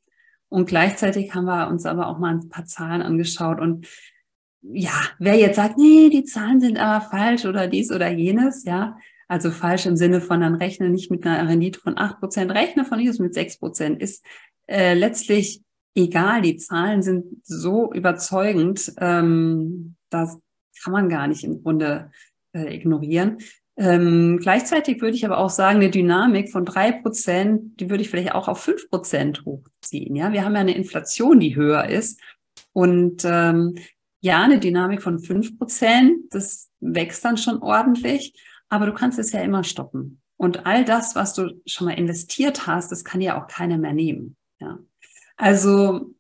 Und 0.50 0.66
gleichzeitig 0.66 1.36
haben 1.36 1.46
wir 1.46 1.68
uns 1.68 1.86
aber 1.86 2.08
auch 2.08 2.18
mal 2.18 2.34
ein 2.34 2.50
paar 2.50 2.66
Zahlen 2.66 3.04
angeschaut. 3.04 3.60
Und 3.60 3.88
ja, 4.64 4.94
wer 5.20 5.36
jetzt 5.36 5.58
sagt, 5.58 5.78
nee, 5.78 6.10
die 6.10 6.24
Zahlen 6.24 6.60
sind 6.60 6.78
aber 6.78 7.06
falsch 7.06 7.46
oder 7.46 7.68
dies 7.68 7.92
oder 7.92 8.10
jenes, 8.10 8.64
ja, 8.64 8.98
also 9.28 9.52
falsch 9.52 9.86
im 9.86 9.98
Sinne 9.98 10.22
von 10.22 10.42
dann 10.42 10.56
rechne 10.56 10.90
nicht 10.90 11.12
mit 11.12 11.26
einer 11.26 11.50
Rendite 11.50 11.80
von 11.80 11.98
acht 11.98 12.20
Prozent, 12.20 12.52
rechne 12.52 12.86
von 12.86 13.00
hier 13.00 13.14
mit 13.20 13.34
sechs 13.34 13.58
Prozent, 13.58 14.02
ist 14.02 14.24
äh, 14.68 14.94
letztlich 14.94 15.62
egal. 15.96 16.42
Die 16.42 16.58
Zahlen 16.58 17.02
sind 17.02 17.26
so 17.44 17.92
überzeugend, 17.94 18.94
ähm, 19.00 19.96
das 20.10 20.40
kann 20.82 20.94
man 20.94 21.10
gar 21.10 21.28
nicht 21.28 21.44
im 21.44 21.62
Grunde 21.62 22.12
äh, 22.54 22.76
ignorieren. 22.76 23.38
Ähm, 23.76 24.38
gleichzeitig 24.40 25.02
würde 25.02 25.16
ich 25.16 25.26
aber 25.26 25.40
auch 25.40 25.50
sagen, 25.50 25.78
eine 25.78 25.90
Dynamik 25.90 26.52
von 26.52 26.64
drei 26.64 26.92
Prozent, 26.92 27.80
die 27.80 27.90
würde 27.90 28.04
ich 28.04 28.10
vielleicht 28.10 28.34
auch 28.34 28.48
auf 28.48 28.60
fünf 28.60 28.90
Prozent 28.90 29.44
hochziehen. 29.46 30.16
Ja, 30.16 30.32
wir 30.32 30.46
haben 30.46 30.54
ja 30.54 30.62
eine 30.62 30.76
Inflation, 30.76 31.40
die 31.40 31.56
höher 31.56 31.90
ist. 31.90 32.20
Und 32.72 33.24
ähm, 33.26 33.76
ja, 34.24 34.42
eine 34.42 34.60
Dynamik 34.60 35.02
von 35.04 35.20
fünf 35.20 35.58
Prozent, 35.58 36.34
das 36.34 36.70
wächst 36.80 37.24
dann 37.24 37.38
schon 37.38 37.62
ordentlich 37.62 38.34
aber 38.74 38.88
du 38.88 38.94
kannst 38.94 39.20
es 39.20 39.32
ja 39.32 39.42
immer 39.42 39.64
stoppen. 39.64 40.20
Und 40.36 40.66
all 40.66 40.84
das, 40.84 41.16
was 41.16 41.36
du 41.36 41.62
schon 41.68 41.86
mal 41.86 41.94
investiert 41.94 42.66
hast, 42.66 42.92
das 42.92 43.04
kann 43.04 43.22
ja 43.22 43.40
auch 43.40 43.48
keiner 43.48 43.78
mehr 43.78 43.94
nehmen. 43.94 44.36
Ja. 44.60 44.80
Also 45.38 46.16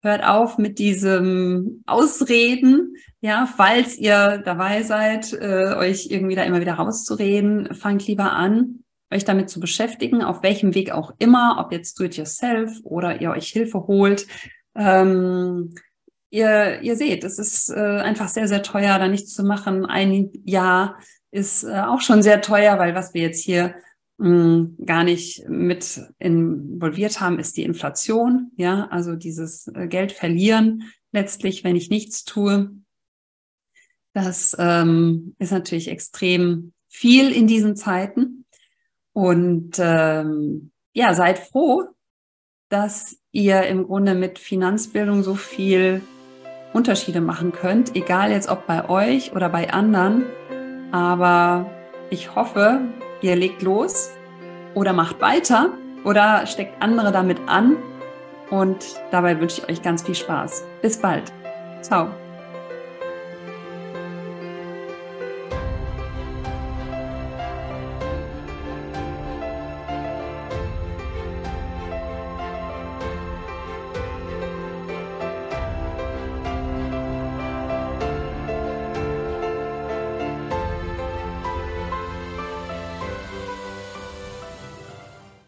hört 0.00 0.22
auf 0.22 0.58
mit 0.58 0.78
diesem 0.78 1.82
Ausreden, 1.86 2.94
ja, 3.20 3.46
falls 3.46 3.98
ihr 3.98 4.38
dabei 4.44 4.84
seid, 4.84 5.32
äh, 5.32 5.74
euch 5.74 6.06
irgendwie 6.08 6.36
da 6.36 6.44
immer 6.44 6.60
wieder 6.60 6.74
rauszureden, 6.74 7.74
fangt 7.74 8.06
lieber 8.06 8.30
an, 8.30 8.84
euch 9.12 9.24
damit 9.24 9.50
zu 9.50 9.58
beschäftigen, 9.58 10.22
auf 10.22 10.44
welchem 10.44 10.76
Weg 10.76 10.92
auch 10.92 11.12
immer, 11.18 11.56
ob 11.58 11.72
jetzt 11.72 11.98
do 11.98 12.04
it 12.04 12.16
yourself 12.16 12.78
oder 12.84 13.20
ihr 13.20 13.32
euch 13.32 13.48
Hilfe 13.48 13.88
holt. 13.88 14.28
Ähm, 14.76 15.74
ihr, 16.30 16.80
ihr 16.82 16.96
seht, 16.96 17.24
es 17.24 17.38
ist 17.38 17.70
äh, 17.70 17.74
einfach 17.74 18.28
sehr, 18.28 18.48
sehr 18.48 18.62
teuer, 18.62 18.98
da 18.98 19.08
nichts 19.08 19.32
zu 19.34 19.44
machen. 19.44 19.86
Ein 19.86 20.30
Jahr 20.44 20.98
ist 21.30 21.64
äh, 21.64 21.80
auch 21.80 22.00
schon 22.00 22.22
sehr 22.22 22.40
teuer, 22.40 22.78
weil 22.78 22.94
was 22.94 23.14
wir 23.14 23.22
jetzt 23.22 23.42
hier 23.44 23.74
mh, 24.18 24.28
hm, 24.28 24.76
gar 24.84 25.04
nicht 25.04 25.48
mit 25.48 26.00
involviert 26.18 27.20
haben, 27.20 27.38
ist 27.38 27.56
die 27.56 27.64
Inflation. 27.64 28.52
Ja, 28.56 28.88
also 28.90 29.14
dieses 29.14 29.68
äh, 29.68 29.86
Geld 29.86 30.12
verlieren 30.12 30.84
letztlich, 31.12 31.64
wenn 31.64 31.76
ich 31.76 31.90
nichts 31.90 32.24
tue. 32.24 32.70
Das 34.12 34.56
ähm, 34.58 35.34
ist 35.38 35.52
natürlich 35.52 35.88
extrem 35.88 36.72
viel 36.88 37.30
in 37.30 37.46
diesen 37.46 37.76
Zeiten. 37.76 38.46
Und 39.12 39.76
ähm, 39.78 40.72
ja, 40.92 41.14
seid 41.14 41.38
froh, 41.38 41.84
dass 42.68 43.18
ihr 43.32 43.62
im 43.62 43.84
Grunde 43.84 44.14
mit 44.14 44.38
Finanzbildung 44.38 45.22
so 45.22 45.34
viel 45.34 46.02
Unterschiede 46.72 47.20
machen 47.20 47.52
könnt, 47.52 47.96
egal 47.96 48.30
jetzt 48.30 48.48
ob 48.48 48.66
bei 48.66 48.88
euch 48.88 49.32
oder 49.34 49.48
bei 49.48 49.72
anderen. 49.72 50.24
Aber 50.92 51.66
ich 52.10 52.34
hoffe, 52.34 52.80
ihr 53.20 53.36
legt 53.36 53.62
los 53.62 54.10
oder 54.74 54.92
macht 54.92 55.20
weiter 55.20 55.70
oder 56.04 56.46
steckt 56.46 56.82
andere 56.82 57.12
damit 57.12 57.38
an. 57.46 57.76
Und 58.50 58.96
dabei 59.10 59.38
wünsche 59.40 59.62
ich 59.62 59.68
euch 59.68 59.82
ganz 59.82 60.02
viel 60.02 60.14
Spaß. 60.14 60.64
Bis 60.80 60.96
bald. 60.96 61.32
Ciao. 61.82 62.08